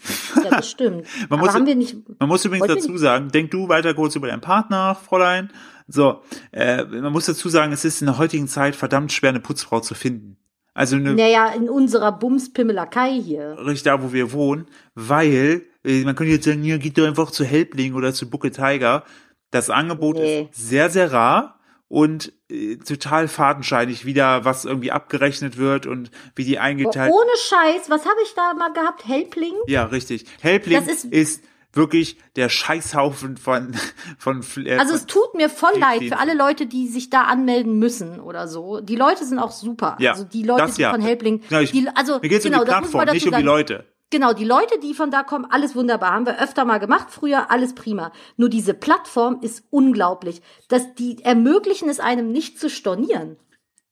[0.43, 1.06] Ja, das stimmt.
[1.30, 1.97] Man muss, haben wir nicht.
[2.20, 5.52] man muss übrigens dazu sagen, denk du weiter kurz über deinen Partner, Fräulein.
[5.88, 6.22] So,
[6.52, 9.80] äh, man muss dazu sagen, es ist in der heutigen Zeit verdammt schwer, eine Putzfrau
[9.82, 10.38] zu finden.
[10.74, 13.58] Also eine, Naja, in unserer Bumspimmelakei hier.
[13.60, 17.32] richtig da, wo wir wohnen, weil, äh, man könnte jetzt sagen, ja, geht doch einfach
[17.32, 19.04] zu Helpling oder zu Bucke Tiger.
[19.52, 20.47] Das Angebot Nee.
[20.52, 21.59] ist sehr, sehr rar
[21.90, 27.12] und äh, total fadenscheinig, wie da was irgendwie abgerechnet wird und wie die Oh, eingeteilt
[27.12, 29.06] ohne Scheiß, was habe ich da mal gehabt?
[29.08, 29.56] Helpling?
[29.68, 30.26] Ja, richtig.
[30.40, 33.76] Helpling ist- ist, wirklich der Scheißhaufen von,
[34.18, 37.78] von, äh, Also es tut mir voll leid für alle Leute, die sich da anmelden
[37.78, 38.80] müssen oder so.
[38.82, 39.96] Die Leute sind auch super.
[40.00, 40.90] Ja, also die Leute das ja.
[40.92, 41.44] von Helpling.
[41.48, 43.42] Genau, ich- die, also mir geht's genau, um die man Plattform, nicht um die.
[43.44, 43.86] Leute.
[44.12, 46.14] Genau, die Leute, die von da kommen, alles wunderbar.
[46.14, 48.12] Haben wir öfter mal gemacht früher, alles prima.
[48.38, 50.41] Nur diese Plattform ist unglaublich.
[50.68, 53.38] Dass die ermöglichen es einem nicht zu stornieren.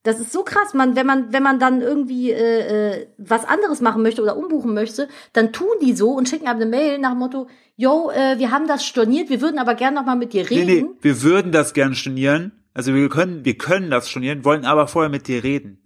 [0.01, 0.73] Das ist so krass.
[0.73, 4.73] Man, wenn man, wenn man dann irgendwie äh, äh, was anderes machen möchte oder umbuchen
[4.73, 8.39] möchte, dann tun die so und schicken einem eine Mail nach dem Motto, yo, äh,
[8.39, 10.65] wir haben das storniert, wir würden aber gern noch mal mit dir Nee, reden.
[10.65, 12.53] nee, wir würden das gern stornieren.
[12.73, 15.79] Also wir können, wir können das stornieren, wollen aber vorher mit dir reden.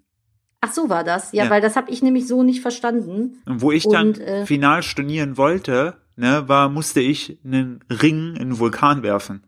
[0.62, 1.32] Ach so war das.
[1.32, 1.50] Ja, Ja.
[1.50, 3.42] weil das habe ich nämlich so nicht verstanden.
[3.48, 8.36] Und wo ich dann Und, äh, final stornieren wollte, ne, war, musste ich einen Ring
[8.36, 9.44] in den Vulkan werfen.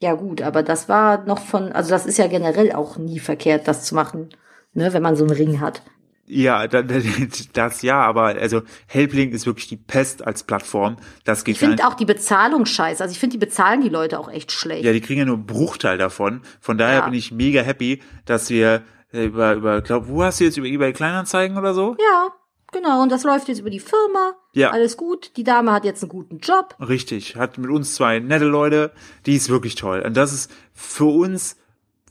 [0.00, 3.66] Ja gut, aber das war noch von, also das ist ja generell auch nie verkehrt,
[3.66, 4.28] das zu machen,
[4.72, 5.82] ne, wenn man so einen Ring hat.
[6.26, 6.94] Ja, da- da-
[7.54, 10.96] das ja, aber also Helpling ist wirklich die Pest als Plattform.
[11.24, 13.02] Das geht Ich finde auch die Bezahlung scheiße.
[13.02, 14.84] Also ich finde, die bezahlen die Leute auch echt schlecht.
[14.84, 16.42] Ja, die kriegen ja nur einen Bruchteil davon.
[16.60, 17.04] Von daher Ja.
[17.06, 18.82] bin ich mega happy, dass wir
[19.12, 21.96] über, über, glaub, wo hast du jetzt über eBay Kleinanzeigen oder so?
[21.98, 22.28] Ja,
[22.72, 23.02] genau.
[23.02, 24.34] Und das läuft jetzt über die Firma.
[24.52, 24.70] Ja.
[24.70, 25.32] Alles gut.
[25.36, 26.74] Die Dame hat jetzt einen guten Job.
[26.80, 28.92] Richtig, hat mit uns zwei nette Leute,
[29.26, 30.02] die ist wirklich toll.
[30.04, 31.56] Und das ist für uns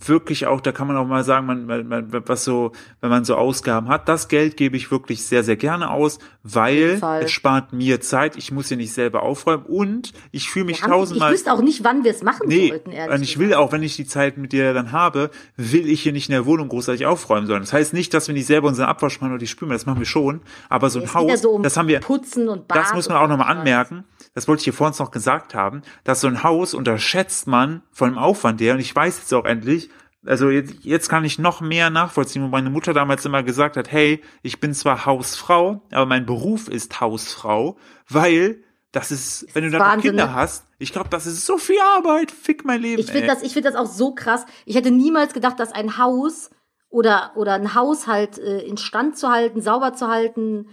[0.06, 2.72] wirklich auch, da kann man auch mal sagen, man, man, man, was so,
[3.02, 7.02] wenn man so Ausgaben hat, das Geld gebe ich wirklich sehr, sehr gerne aus, weil
[7.22, 10.84] es spart mir Zeit, ich muss hier nicht selber aufräumen und ich fühle mich Wir
[10.84, 11.34] haben, ich tausendmal.
[11.34, 13.84] wüsste auch nicht, wann wir es machen Nee, sollten, ehrlich und ich will auch, wenn
[13.84, 17.06] ich die Zeit mit dir dann habe, will ich hier nicht in der Wohnung großartig
[17.06, 17.62] aufräumen sollen.
[17.62, 20.00] Das heißt nicht, dass wir nicht selber unseren Abwasch machen oder die spülen, das machen
[20.00, 22.78] wir schon, aber so ein ja Haus, so um das haben wir, Putzen und Bad
[22.78, 25.82] das muss man auch nochmal anmerken, das wollte ich hier vor uns noch gesagt haben,
[26.04, 29.46] dass so ein Haus unterschätzt man von dem Aufwand her, und ich weiß jetzt auch
[29.46, 29.90] endlich,
[30.28, 33.92] also jetzt, jetzt kann ich noch mehr nachvollziehen, wo meine Mutter damals immer gesagt hat,
[33.92, 37.78] hey, ich bin zwar Hausfrau, aber mein Beruf ist Hausfrau,
[38.10, 40.34] weil das ist, wenn du dann Kinder ne?
[40.34, 43.02] hast, ich glaube, das ist so viel Arbeit, fick mein Leben.
[43.02, 44.46] Ich finde das, ich finde das auch so krass.
[44.66, 46.50] Ich hätte niemals gedacht, dass ein Haus
[46.90, 50.68] oder, oder ein Haushalt äh, instand zu halten, sauber zu halten,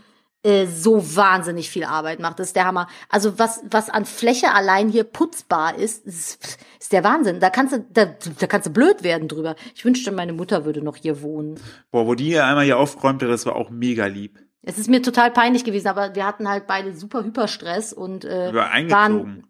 [0.45, 2.39] äh, so wahnsinnig viel Arbeit macht.
[2.39, 2.87] Das ist der Hammer.
[3.09, 7.41] Also was, was an Fläche allein hier putzbar ist, ist, ist der Wahnsinn.
[7.41, 8.05] Da kannst du, da,
[8.39, 9.57] da kannst du blöd werden drüber.
[9.75, 11.59] Ich wünschte, meine Mutter würde noch hier wohnen.
[11.91, 14.39] Boah, wo die einmal hier aufgeräumt hat, das war auch mega lieb.
[14.61, 18.53] Es ist mir total peinlich gewesen, aber wir hatten halt beide super Hyperstress und äh,
[18.53, 19.47] Wir waren eingezogen.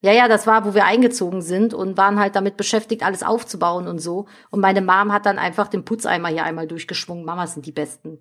[0.00, 3.88] Ja, ja, das war, wo wir eingezogen sind und waren halt damit beschäftigt, alles aufzubauen
[3.88, 4.26] und so.
[4.50, 7.24] Und meine Mom hat dann einfach den Putzeimer hier einmal durchgeschwungen.
[7.24, 8.20] Mamas sind die Besten.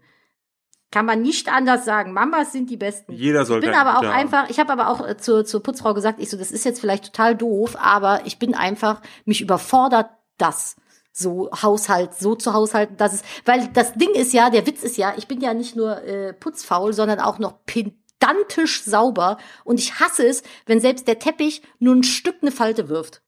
[0.89, 2.13] Kann man nicht anders sagen.
[2.13, 3.11] Mamas sind die Besten.
[3.11, 4.13] Jeder soll Ich bin aber auch haben.
[4.13, 6.79] einfach, ich habe aber auch äh, zur, zur Putzfrau gesagt, ich so, das ist jetzt
[6.79, 10.77] vielleicht total doof, aber ich bin einfach, mich überfordert das
[11.11, 14.97] so Haushalt, so zu haushalten, dass es, weil das Ding ist ja, der Witz ist
[14.97, 19.99] ja, ich bin ja nicht nur äh, putzfaul, sondern auch noch pedantisch sauber und ich
[19.99, 23.23] hasse es, wenn selbst der Teppich nur ein Stück eine Falte wirft.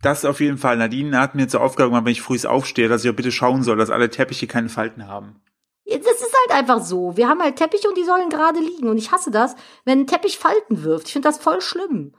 [0.00, 0.76] Das auf jeden Fall.
[0.76, 3.62] Nadine hat mir zur Aufgabe gemacht, wenn ich früh aufstehe, dass ich auch bitte schauen
[3.62, 5.40] soll, dass alle Teppiche keine Falten haben.
[5.86, 7.16] Das ist halt einfach so.
[7.16, 8.88] Wir haben halt Teppiche und die sollen gerade liegen.
[8.88, 11.06] Und ich hasse das, wenn ein Teppich Falten wirft.
[11.06, 12.12] Ich finde das voll schlimm.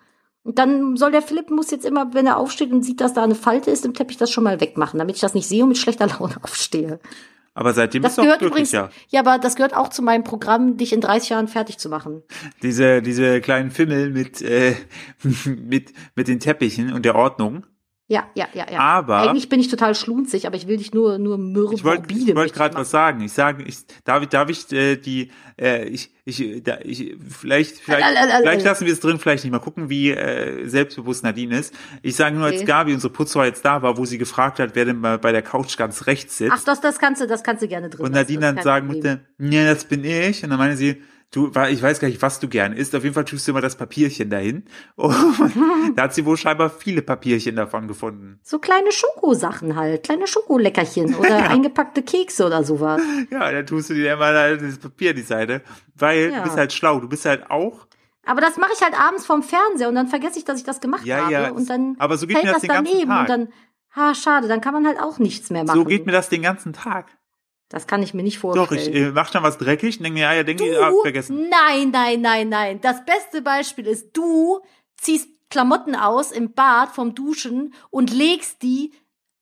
[0.43, 3.23] Und dann soll der Philipp muss jetzt immer, wenn er aufsteht und sieht, dass da
[3.23, 5.69] eine Falte ist im Teppich, das schon mal wegmachen, damit ich das nicht sehe und
[5.69, 7.01] mit schlechter Laune aufstehe.
[7.53, 8.89] Aber seitdem Das ist gehört übrigens, ja.
[9.09, 12.21] ja, aber das gehört auch zu meinem Programm, dich in 30 Jahren fertig zu machen.
[12.61, 14.75] Diese, diese kleinen Fimmel mit, äh,
[15.45, 17.65] mit, mit den Teppichen und der Ordnung.
[18.09, 18.79] Ja, ja, ja, ja.
[18.79, 22.09] Aber- Eigentlich bin ich total schlunzig, aber ich will dich nur, nur mürbe, Ich wollte
[22.15, 23.19] wollt möchte gerade was sagen.
[23.19, 25.29] Ich sage, ich, darf ich, darf ich äh, die,
[25.59, 28.39] äh, ich, ich, da, ich, vielleicht, vielleicht, Lalalala.
[28.39, 29.51] vielleicht lassen wir es drin, vielleicht nicht.
[29.51, 31.73] Mal gucken, wie äh, selbstbewusst Nadine ist.
[32.01, 32.63] Ich sage nur, als.
[32.63, 35.41] Gabi, unsere Putzfrau jetzt da war, wo sie gefragt hat, wer denn mal bei der
[35.41, 36.53] Couch ganz rechts sitzt.
[36.55, 39.19] Ach, das, das kannst du, das kannst du gerne drin Und Nadine dann sagen Problem.
[39.37, 40.43] musste, ja, das bin ich.
[40.45, 41.01] Und dann meine sie,
[41.31, 42.95] du, ich weiß gar nicht, was du gern isst.
[42.95, 44.65] Auf jeden Fall tust du immer das Papierchen dahin.
[44.95, 45.13] Und
[45.95, 48.39] da hat sie wohl scheinbar viele Papierchen davon gefunden.
[48.43, 53.01] So kleine Schokosachen halt, kleine Schokoleckerchen oder eingepackte Kekse oder sowas.
[53.29, 55.61] Ja, dann tust du dir immer da das Papier an die Seite.
[55.95, 56.37] Weil Ja.
[56.37, 56.99] du bist halt schlau.
[56.99, 57.87] Du bist halt auch
[58.25, 60.79] Aber das mache ich halt abends vorm Fernseher und dann vergesse ich, dass ich das
[60.81, 63.21] gemacht Ja, habe ja, und dann aber so geht fällt mir das das daneben Tag.
[63.21, 63.47] und dann
[63.95, 65.75] Ha, schade, dann kann man halt auch nichts mehr machen.
[65.79, 67.07] So geht mir das den ganzen Tag.
[67.69, 68.67] Das kann ich mir nicht vorstellen.
[68.67, 71.49] Doch, ich äh, mach dann was dreckig und denke, ja, ja, denke ich, ah, vergessen.
[71.49, 72.81] Nein, nein, nein, nein.
[72.81, 74.61] Das beste Beispiel ist, du
[74.95, 78.93] ziehst Klamotten aus im Bad vom Duschen und legst die,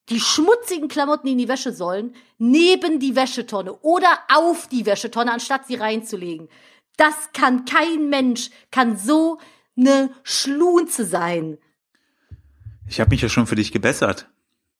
[0.09, 5.31] die schmutzigen Klamotten, die in die Wäsche sollen, neben die Wäschetonne oder auf die Wäschetonne,
[5.31, 6.49] anstatt sie reinzulegen.
[6.97, 9.39] Das kann kein Mensch, kann so
[9.75, 11.57] ne Schlunze sein.
[12.87, 14.29] Ich habe mich ja schon für dich gebessert.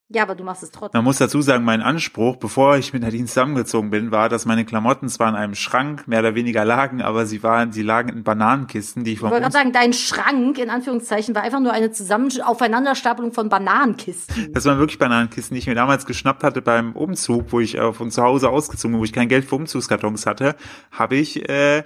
[0.10, 1.00] Ja, aber du machst es trotzdem.
[1.00, 4.64] Man muss dazu sagen, mein Anspruch, bevor ich mit Nadine zusammengezogen bin, war, dass meine
[4.64, 8.24] Klamotten zwar in einem Schrank mehr oder weniger lagen, aber sie waren, sie lagen in
[8.24, 11.74] Bananenkisten, die ich Ich vom wollte gerade sagen, dein Schrank, in Anführungszeichen, war einfach nur
[11.74, 14.54] eine Zusammen Aufeinanderstapelung von Bananenkisten.
[14.54, 17.92] Das waren wirklich Bananenkisten, die ich mir damals geschnappt hatte beim Umzug, wo ich äh,
[17.92, 20.56] von zu Hause ausgezogen bin, wo ich kein Geld für Umzugskartons hatte,
[20.92, 21.84] habe ich äh,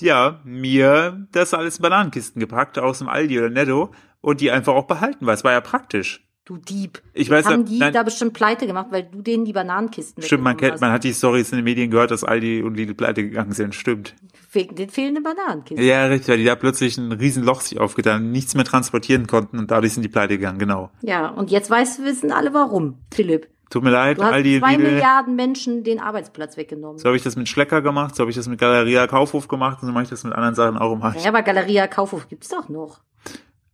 [0.00, 4.74] ja mir das alles in Bananenkisten gepackt aus dem Aldi oder Netto und die einfach
[4.74, 6.25] auch behalten, weil es war ja praktisch.
[6.46, 7.02] Du Dieb.
[7.12, 7.92] Ich weiß, haben die nein.
[7.92, 10.80] da bestimmt pleite gemacht, weil du denen die Bananenkisten Stimmt, man kennt, hast.
[10.80, 13.74] man hat die Stories in den Medien gehört, dass Aldi und Lidl pleite gegangen sind.
[13.74, 14.14] Stimmt.
[14.52, 15.84] Wegen den fehlenden Bananenkisten.
[15.84, 19.58] Ja, richtig, weil die da plötzlich ein riesen Loch sich aufgetan, nichts mehr transportieren konnten
[19.58, 20.90] und dadurch sind die pleite gegangen, genau.
[21.02, 23.48] Ja, und jetzt weiß, wissen alle warum, Philipp.
[23.68, 24.92] Tut mir leid, Du hast Aldi, zwei Lidl.
[24.92, 26.98] Milliarden Menschen den Arbeitsplatz weggenommen.
[26.98, 29.78] So habe ich das mit Schlecker gemacht, so habe ich das mit Galeria Kaufhof gemacht
[29.82, 31.12] und so mache ich das mit anderen Sachen auch immer.
[31.16, 33.00] Ja, aber Galeria Kaufhof gibt's doch noch.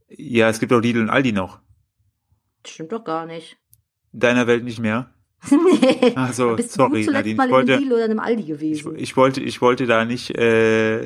[0.09, 1.59] Ja, es gibt auch Lidl und Aldi noch.
[2.67, 3.57] Stimmt doch gar nicht.
[4.13, 5.13] In deiner Welt nicht mehr.
[5.51, 6.13] nee.
[6.15, 7.35] Ach so, Bist sorry, du Nadine.
[7.35, 8.95] mal Ich in wollte, Lidl oder in einem Aldi ich, gewesen?
[8.97, 11.05] ich wollte, ich wollte da nicht äh,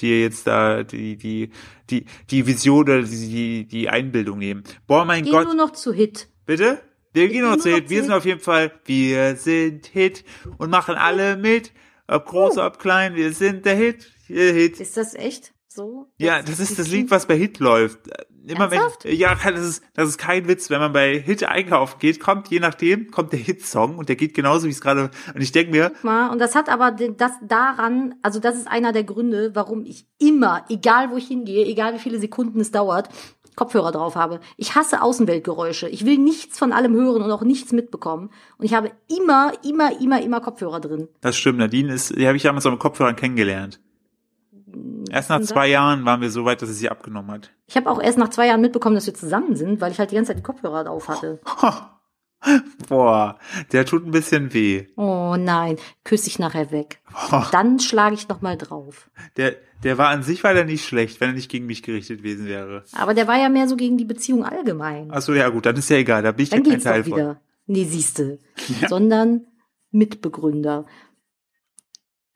[0.00, 1.50] dir jetzt da die die
[1.90, 4.64] die die Vision oder die die Einbildung nehmen.
[4.86, 6.28] Boah, mein Geh Gott, nur noch zu Hit.
[6.46, 6.80] bitte.
[7.12, 7.90] Wir gehen gehen noch nur zu Hit.
[7.90, 8.16] Wir sind Hit.
[8.18, 10.24] auf jeden Fall, wir sind Hit
[10.56, 11.72] und machen alle mit,
[12.06, 12.62] ob groß, Oh.
[12.64, 13.14] ob klein.
[13.14, 14.80] Wir sind der Hit, der Hit.
[14.80, 16.06] Ist das echt so?
[16.18, 17.98] Ja, das ist das Lied, was bei Hit läuft.
[18.46, 19.04] Immer Ernsthaft?
[19.04, 20.70] wenn, ja, das ist, das ist kein Witz.
[20.70, 24.34] Wenn man bei Hit einkaufen geht, kommt, je nachdem, kommt der Hit-Song und der geht
[24.34, 28.14] genauso, wie es gerade, und ich denke mir, Mal, und das hat aber das daran,
[28.22, 31.98] also das ist einer der Gründe, warum ich immer, egal wo ich hingehe, egal wie
[31.98, 33.08] viele Sekunden es dauert,
[33.56, 34.40] Kopfhörer drauf habe.
[34.56, 35.88] Ich hasse Außenweltgeräusche.
[35.88, 38.30] Ich will nichts von allem hören und auch nichts mitbekommen.
[38.56, 41.08] Und ich habe immer, immer, immer, immer Kopfhörer drin.
[41.20, 43.80] das stimmt, Nadine ist, die habe ich damals auch mit Kopfhörern kennengelernt.
[45.10, 47.50] Erst nach zwei Jahren waren wir so weit, dass sie sie abgenommen hat.
[47.66, 50.10] Ich habe auch erst nach zwei Jahren mitbekommen, dass wir zusammen sind, weil ich halt
[50.10, 51.40] die ganze Zeit die Kopfhörer drauf hatte.
[52.88, 53.38] Boah,
[53.72, 54.86] der tut ein bisschen weh.
[54.96, 57.00] Oh nein, küsse ich nachher weg.
[57.30, 59.10] Boah, Dann schlage ich noch mal drauf.
[59.36, 62.18] der, der war an sich war der nicht schlecht, wenn er nicht gegen mich gerichtet
[62.18, 62.84] gewesen wäre.
[62.96, 65.10] Aber der war ja mehr so gegen die Beziehung allgemein.
[65.10, 66.90] Achso, ja gut, dann ist ja egal, da bin ich Dann ja kein geht's doch
[66.92, 67.12] Teil von.
[67.12, 67.40] wieder.
[67.66, 68.38] Nee, siehste.
[68.80, 68.88] Ja.
[68.88, 69.46] Sondern
[69.90, 70.86] Mitbegründer.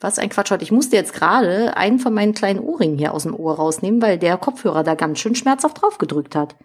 [0.05, 0.63] Was ein Quatsch heute.
[0.63, 4.19] Ich musste jetzt gerade einen von meinen kleinen Ohrringen hier aus dem Ohr rausnehmen, weil
[4.19, 6.57] der Kopfhörer da ganz schön schmerzhaft drauf gedrückt hat.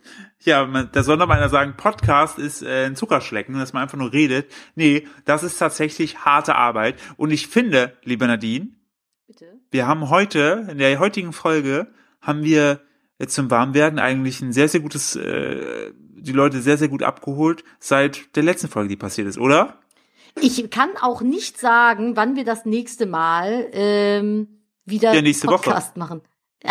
[0.42, 3.84] Ja, man, da soll noch mal einer sagen, Podcast ist äh, ein Zuckerschlecken, dass man
[3.84, 4.52] einfach nur redet.
[4.76, 6.96] Nee, das ist tatsächlich harte Arbeit.
[7.16, 8.72] Und ich finde, liebe Nadine,
[9.26, 9.46] Bitte?
[9.72, 11.88] wir haben heute, in der heutigen Folge,
[12.20, 12.82] haben wir
[13.20, 17.64] jetzt zum Warmwerden eigentlich ein sehr, sehr gutes, äh, die Leute sehr, sehr gut abgeholt
[17.80, 19.79] seit der letzten Folge, die passiert ist, oder?
[20.42, 25.64] Ich kann auch nicht sagen, wann wir das nächste Mal ähm, wieder Ja, nächste Woche.
[25.70, 26.22] Podcast machen.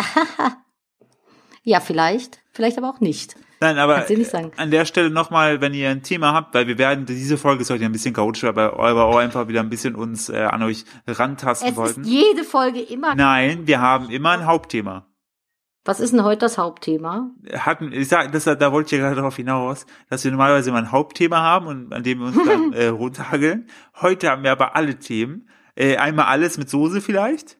[1.62, 2.40] ja, vielleicht.
[2.52, 3.36] Vielleicht aber auch nicht.
[3.60, 4.06] Nein, aber
[4.56, 7.70] an der Stelle nochmal, wenn ihr ein Thema habt, weil wir werden, diese Folge ist
[7.70, 10.84] heute ein bisschen chaotisch, aber aber auch einfach wieder ein bisschen uns äh, an euch
[11.08, 12.02] rantasten Es wollten.
[12.02, 13.16] ist jede Folge immer.
[13.16, 15.06] Nein, wir haben immer ein Hauptthema.
[15.89, 17.30] Was ist denn heute das Hauptthema?
[17.55, 20.80] hatten, ich sag, das, da wollte ich ja gerade darauf hinaus, dass wir normalerweise immer
[20.80, 23.70] ein Hauptthema haben und an dem wir uns dann äh, runterhageln.
[24.03, 25.49] Heute haben wir aber alle Themen.
[25.76, 27.57] Äh, einmal alles mit Soße vielleicht.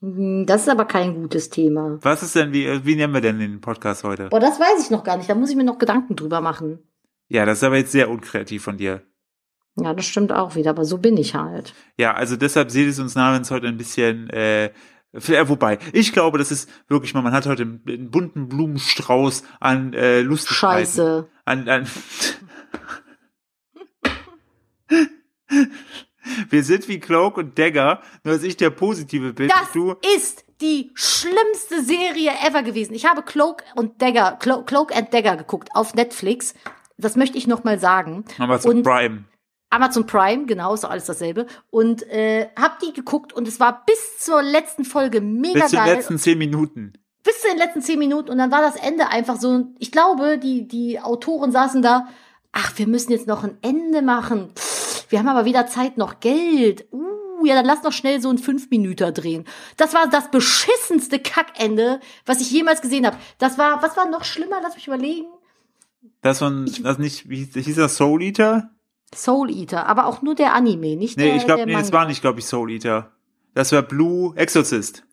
[0.00, 1.98] Hm, Das ist aber kein gutes Thema.
[2.02, 4.28] Was ist denn, wie, äh, wie nennen wir denn den Podcast heute?
[4.28, 5.28] Boah, das weiß ich noch gar nicht.
[5.28, 6.78] Da muss ich mir noch Gedanken drüber machen.
[7.26, 9.02] Ja, das ist aber jetzt sehr unkreativ von dir.
[9.74, 11.74] Ja, das stimmt auch wieder, aber so bin ich halt.
[11.96, 14.70] Ja, also deshalb seht es uns nach, wenn es heute ein bisschen, äh, äh,
[15.12, 19.94] wobei, ich glaube, das ist wirklich mal, man hat heute einen, einen bunten Blumenstrauß an
[19.94, 20.86] äh, Lustigkeiten.
[20.86, 21.28] Scheiße.
[21.44, 21.86] An, an
[26.50, 29.48] Wir sind wie Cloak und Dagger, nur dass ich der Positive bin.
[29.48, 32.94] Das du, ist die schlimmste Serie ever gewesen.
[32.94, 36.54] Ich habe Cloak und Dagger, Clo Cloak and Dagger geguckt auf Netflix.
[36.96, 38.24] Das möchte ich noch mal sagen.
[38.38, 39.24] Amazon und Prime.
[39.70, 41.46] Amazon Prime, genau, ist doch alles dasselbe.
[41.70, 45.76] Und äh, hab die geguckt und es war bis zur letzten Folge mega Bis zu
[45.76, 45.94] den geil.
[45.96, 46.92] letzten zehn Minuten.
[47.22, 50.38] bis zu den letzten zehn Minuten und dann war das Ende einfach so, ich glaube,
[50.38, 52.08] die, die Autoren saßen da,
[52.52, 54.52] ach, wir müssen jetzt noch ein Ende machen.
[54.56, 56.86] Pff, wir haben aber weder Zeit noch Geld.
[56.90, 59.44] Uh, ja, dann lass noch schnell so ein fünf Minuten drehen.
[59.76, 63.16] Das war das beschissenste Kackende, was ich jemals gesehen habe.
[63.38, 64.60] Das war, was war noch schlimmer?
[64.62, 65.28] Lass mich überlegen.
[66.22, 68.70] Das von, das nicht, wie hieß das Soul Eater?
[69.14, 71.84] Soul Eater, aber auch nur der Anime, nicht Nee, der ich glaube, der nee, das
[71.90, 71.98] Manga.
[71.98, 73.12] war nicht, glaube ich, Soul Eater.
[73.54, 75.04] Das war Blue Exorcist.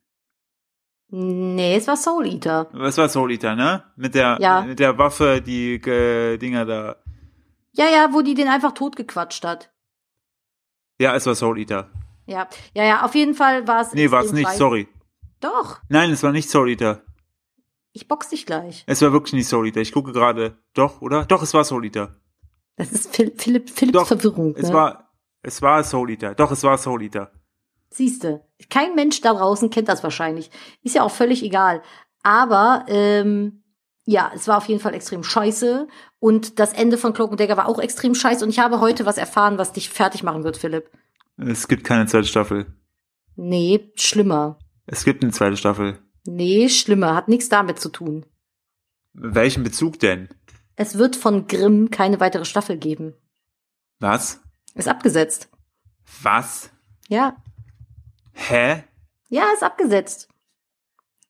[1.10, 2.68] Nee, es war Soul Eater.
[2.74, 3.84] Das war Soul Eater, ne?
[3.96, 4.62] Mit der, Ja.
[4.62, 6.96] mit der Waffe, die äh, Dinger da.
[7.74, 9.72] Ja, ja, wo die den einfach totgequatscht hat.
[11.00, 11.90] Ja, es war Soul Eater.
[12.26, 13.94] Ja, ja, ja, auf jeden Fall war es.
[13.94, 14.58] Nee, war es nicht, scheiße.
[14.58, 14.88] sorry.
[15.42, 17.02] Doch, Nein, es war nicht Soul Eater.
[17.94, 18.84] ich box dich gleich.
[18.88, 19.82] Es war wirklich nicht Soul Eater.
[19.82, 20.58] Ich gucke gerade.
[20.74, 21.26] Doch, oder?
[21.26, 22.16] Doch, es war Soul Eater.
[22.78, 24.56] Das ist Phil- Philipp, Philipps Doch, Verwirrung.
[24.58, 24.74] Es ne?
[24.74, 26.36] war, es war Soul Eater.
[26.36, 27.32] Doch, es war Soul Eater.
[27.90, 30.52] Siehste, kein Mensch da draußen kennt das wahrscheinlich.
[30.84, 31.82] Ist ja auch völlig egal.
[32.24, 33.64] Aber ähm,
[34.06, 35.88] ja, es war auf jeden Fall extrem scheiße.
[36.20, 38.44] Und das Ende von Cloak Dagger war auch extrem scheiße.
[38.44, 40.92] Und ich habe heute was erfahren, was dich fertig machen wird, Philipp.
[41.38, 42.66] Es gibt keine zweite Staffel.
[43.36, 44.60] Nee, schlimmer.
[44.86, 46.00] Es gibt eine zweite Staffel.
[46.26, 47.16] Nee, schlimmer.
[47.16, 48.26] Hat nichts damit zu tun.
[49.14, 50.30] Welchen Bezug denn?
[50.76, 53.14] Es wird von Grimm keine weitere Staffel geben.
[54.00, 54.42] Was?
[54.74, 55.50] Ist abgesetzt.
[56.22, 56.70] Was?
[57.08, 57.36] Ja.
[58.34, 58.84] Hä?
[59.30, 60.28] Ja, ist abgesetzt.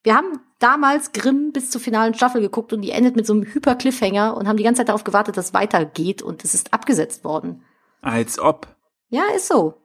[0.04, 3.44] Wir haben damals Grimm bis zur finalen Staffel geguckt und die endet mit so einem
[3.44, 7.24] Hyper-Cliffhanger und haben die ganze Zeit darauf gewartet, dass es weitergeht und es ist abgesetzt
[7.24, 7.64] worden.
[8.02, 8.68] Als ob.
[9.10, 9.82] Ja, ist so.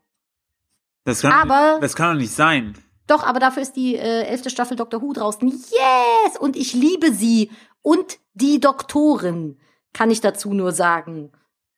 [1.05, 2.77] Das kann, Aber- das kann doch nicht sein.
[3.07, 5.49] Doch, aber dafür ist die äh, elfte Staffel Doctor Who draußen.
[5.49, 6.37] Yes!
[6.39, 7.51] Und ich liebe sie.
[7.83, 9.59] Und die Doktorin,
[9.93, 11.33] kann ich dazu nur sagen.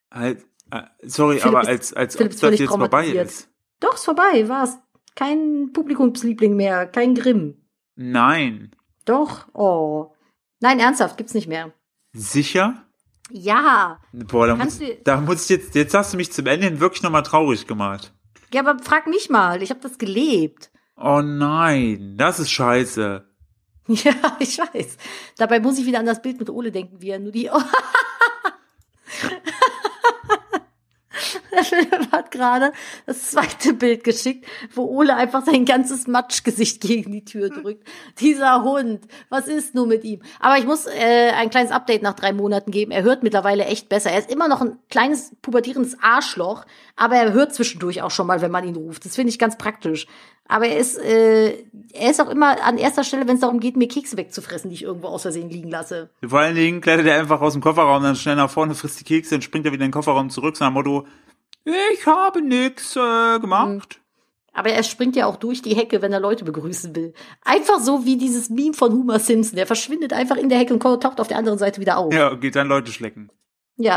[0.09, 3.49] Als, äh, sorry, Philipp aber als, als ob das jetzt vorbei ist.
[3.79, 4.77] Doch, ist vorbei, war's.
[5.15, 7.65] Kein Publikumsliebling mehr, kein Grimm.
[7.95, 8.75] Nein.
[9.05, 10.13] Doch, oh.
[10.59, 11.73] Nein, ernsthaft, gibt's nicht mehr.
[12.13, 12.83] Sicher?
[13.29, 13.99] Ja.
[14.11, 17.03] Boah, da muss, da muss ich jetzt, jetzt hast du mich zum Ende hin wirklich
[17.03, 18.13] nochmal traurig gemacht.
[18.53, 20.71] Ja, aber frag mich mal, ich habe das gelebt.
[20.95, 23.27] Oh nein, das ist scheiße.
[23.87, 24.97] Ja, ich weiß.
[25.37, 27.49] Dabei muss ich wieder an das Bild mit Ole denken, wie er nur die.
[31.55, 32.71] Der Philipp hat gerade
[33.05, 37.87] das zweite Bild geschickt, wo Ole einfach sein ganzes Matschgesicht gegen die Tür drückt.
[38.19, 40.21] Dieser Hund, was ist nur mit ihm?
[40.39, 42.91] Aber ich muss äh, ein kleines Update nach drei Monaten geben.
[42.91, 44.11] Er hört mittlerweile echt besser.
[44.11, 48.41] Er ist immer noch ein kleines pubertierendes Arschloch, aber er hört zwischendurch auch schon mal,
[48.41, 49.05] wenn man ihn ruft.
[49.05, 50.07] Das finde ich ganz praktisch.
[50.47, 53.77] Aber er ist, äh, er ist auch immer an erster Stelle, wenn es darum geht,
[53.77, 56.09] mir Kekse wegzufressen, die ich irgendwo aus Versehen liegen lasse.
[56.25, 59.05] Vor allen Dingen klettert er einfach aus dem Kofferraum, dann schnell nach vorne, frisst die
[59.05, 61.07] Kekse, dann springt er wieder in den Kofferraum zurück, so nach dem Motto,
[61.65, 63.99] ich habe nix äh, gemacht.
[64.53, 67.13] Aber er springt ja auch durch die Hecke, wenn er Leute begrüßen will.
[67.43, 69.55] Einfach so wie dieses Meme von Homer Simpson.
[69.55, 72.13] Der verschwindet einfach in der Hecke und taucht auf der anderen Seite wieder auf.
[72.13, 72.29] Ja.
[72.29, 73.31] Ja, geht dann Leute schlecken.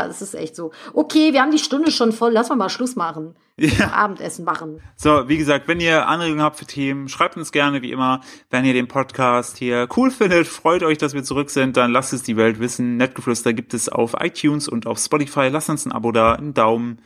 [0.07, 0.71] das ist echt so.
[0.93, 2.31] Okay, wir haben die Stunde schon voll.
[2.31, 3.35] Lass mal mal Schluss machen.
[3.59, 3.91] Ja.
[3.91, 4.81] Abendessen machen.
[4.95, 8.21] So, wie gesagt, wenn ihr Anregungen habt für Themen, schreibt uns gerne, wie immer.
[8.49, 12.13] Wenn ihr den Podcast hier cool findet, freut euch, dass wir zurück sind, dann lasst
[12.13, 12.97] es die Welt wissen.
[12.97, 15.49] Nettgeflüster gibt es auf iTunes und auf Spotify.
[15.49, 16.99] Lasst uns ein Abo da, einen Daumen.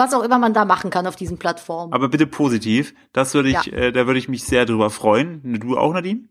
[0.00, 1.92] Was auch immer man da machen kann auf diesen Plattformen.
[1.92, 2.94] Aber bitte positiv.
[3.12, 3.72] Das würde ich, Ja.
[3.72, 5.60] äh, da würde ich mich sehr drüber freuen.
[5.60, 6.22] Du auch, Nadine?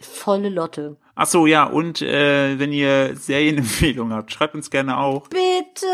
[0.00, 0.96] Volle Lotte.
[1.14, 5.28] Ach so, ja, und äh, wenn ihr Serienempfehlungen habt, schreibt uns gerne auch.
[5.28, 5.86] Bitte.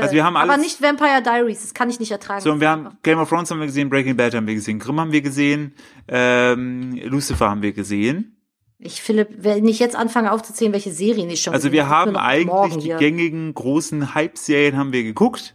[0.00, 1.62] Also wir haben Aber alles- nicht Vampire Diaries.
[1.62, 2.42] Das kann ich nicht ertragen.
[2.42, 4.78] So, und wir haben Game of Thrones haben wir gesehen, Breaking Bad haben wir gesehen,
[4.78, 5.74] Grimm haben wir gesehen,
[6.08, 8.32] ähm, Lucifer haben wir gesehen.
[8.78, 12.16] Ich, Philipp, wenn ich jetzt anfange aufzuzählen, welche Serien ich schon Also wir habe, haben
[12.18, 15.54] eigentlich die gängigen großen Hype-Serien haben wir geguckt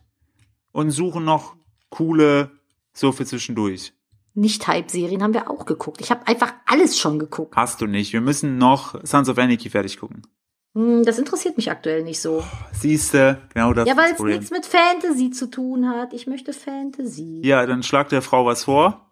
[0.72, 1.55] und suchen noch
[1.89, 2.51] coole
[2.93, 3.93] so für zwischendurch.
[4.34, 5.99] Nicht-Hype-Serien haben wir auch geguckt.
[5.99, 7.55] Ich habe einfach alles schon geguckt.
[7.55, 8.13] Hast du nicht.
[8.13, 10.22] Wir müssen noch Sons of Anarchy fertig gucken.
[10.74, 12.43] Hm, das interessiert mich aktuell nicht so.
[12.72, 16.13] Siehste, genau das Ja, weil es nichts mit Fantasy zu tun hat.
[16.13, 17.41] Ich möchte Fantasy.
[17.43, 19.11] Ja, dann schlag der Frau was vor.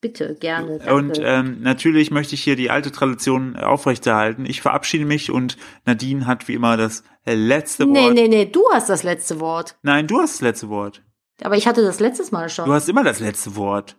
[0.00, 0.78] Bitte, gerne.
[0.78, 0.94] Danke.
[0.94, 4.46] Und ähm, natürlich möchte ich hier die alte Tradition aufrechterhalten.
[4.46, 8.14] Ich verabschiede mich und Nadine hat wie immer das letzte nee, Wort.
[8.14, 9.76] nee, nee, du hast das letzte Wort.
[9.82, 11.02] Nein, du hast das letzte Wort.
[11.42, 12.70] Aber ich hatte das letztes Mal Du schon.
[12.72, 13.96] hast immer das letzte Wort.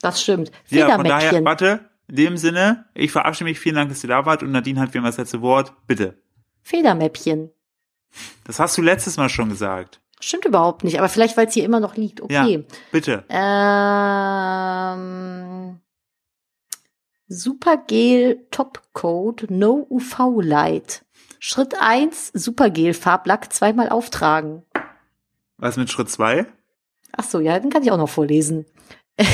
[0.00, 0.50] Das stimmt.
[0.68, 1.44] Ja, von daher, Federmäppchen.
[1.44, 4.80] warte, in dem Sinne, ich verabschiede mich, vielen Dank, dass ihr da wart und Nadine
[4.80, 5.72] hat wie immer das letzte Wort.
[5.86, 6.18] Bitte.
[6.62, 7.50] Federmäppchen.
[8.44, 10.00] Das hast du letztes Mal schon gesagt.
[10.26, 12.20] Stimmt überhaupt nicht, aber vielleicht, weil es hier immer noch liegt.
[12.32, 12.64] Ja, Okay.
[12.90, 13.24] bitte.
[14.88, 15.80] Ähm,
[17.28, 21.04] Supergel Topcoat No UV Light.
[21.40, 24.62] Schritt eins Supergel Farblack zweimal auftragen.
[25.58, 26.46] Was mit Schritt zwei?
[27.16, 28.64] Ach so, ja, den kann ich auch noch vorlesen.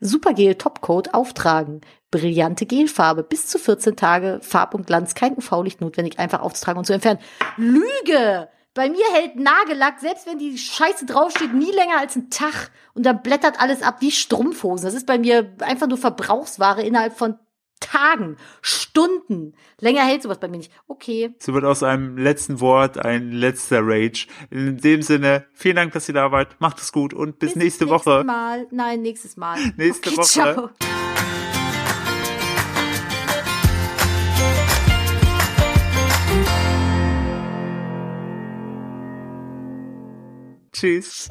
[0.00, 1.80] Supergel Topcoat auftragen.
[2.12, 3.24] Brillante Gelfarbe.
[3.24, 4.38] Bis zu 14 Tage.
[4.42, 5.14] Farb und Glanz.
[5.16, 6.20] Kein UV-Licht notwendig.
[6.20, 7.18] Einfach aufzutragen und zu entfernen.
[7.56, 8.48] Lüge!
[8.78, 12.70] Bei mir hält Nagellack, selbst wenn die Scheiße draufsteht, nie länger als ein Tag.
[12.94, 14.84] Und dann blättert alles ab wie Strumpfhosen.
[14.86, 17.34] Das ist bei mir einfach nur Verbrauchsware innerhalb von
[17.80, 19.54] Tagen, Stunden.
[19.80, 20.70] Länger hält sowas bei mir nicht.
[20.86, 21.34] Okay.
[21.40, 24.28] So wird aus einem letzten Wort ein letzter Rage.
[24.50, 26.60] In dem Sinne, vielen Dank, dass ihr da wart.
[26.60, 28.22] Macht es gut und bis, bis nächste Woche.
[28.22, 28.68] Mal.
[28.70, 29.58] Nein, nächstes Mal.
[29.76, 30.28] Nächste okay, Woche.
[30.28, 30.70] Ciao.
[40.78, 41.28] Tschüss.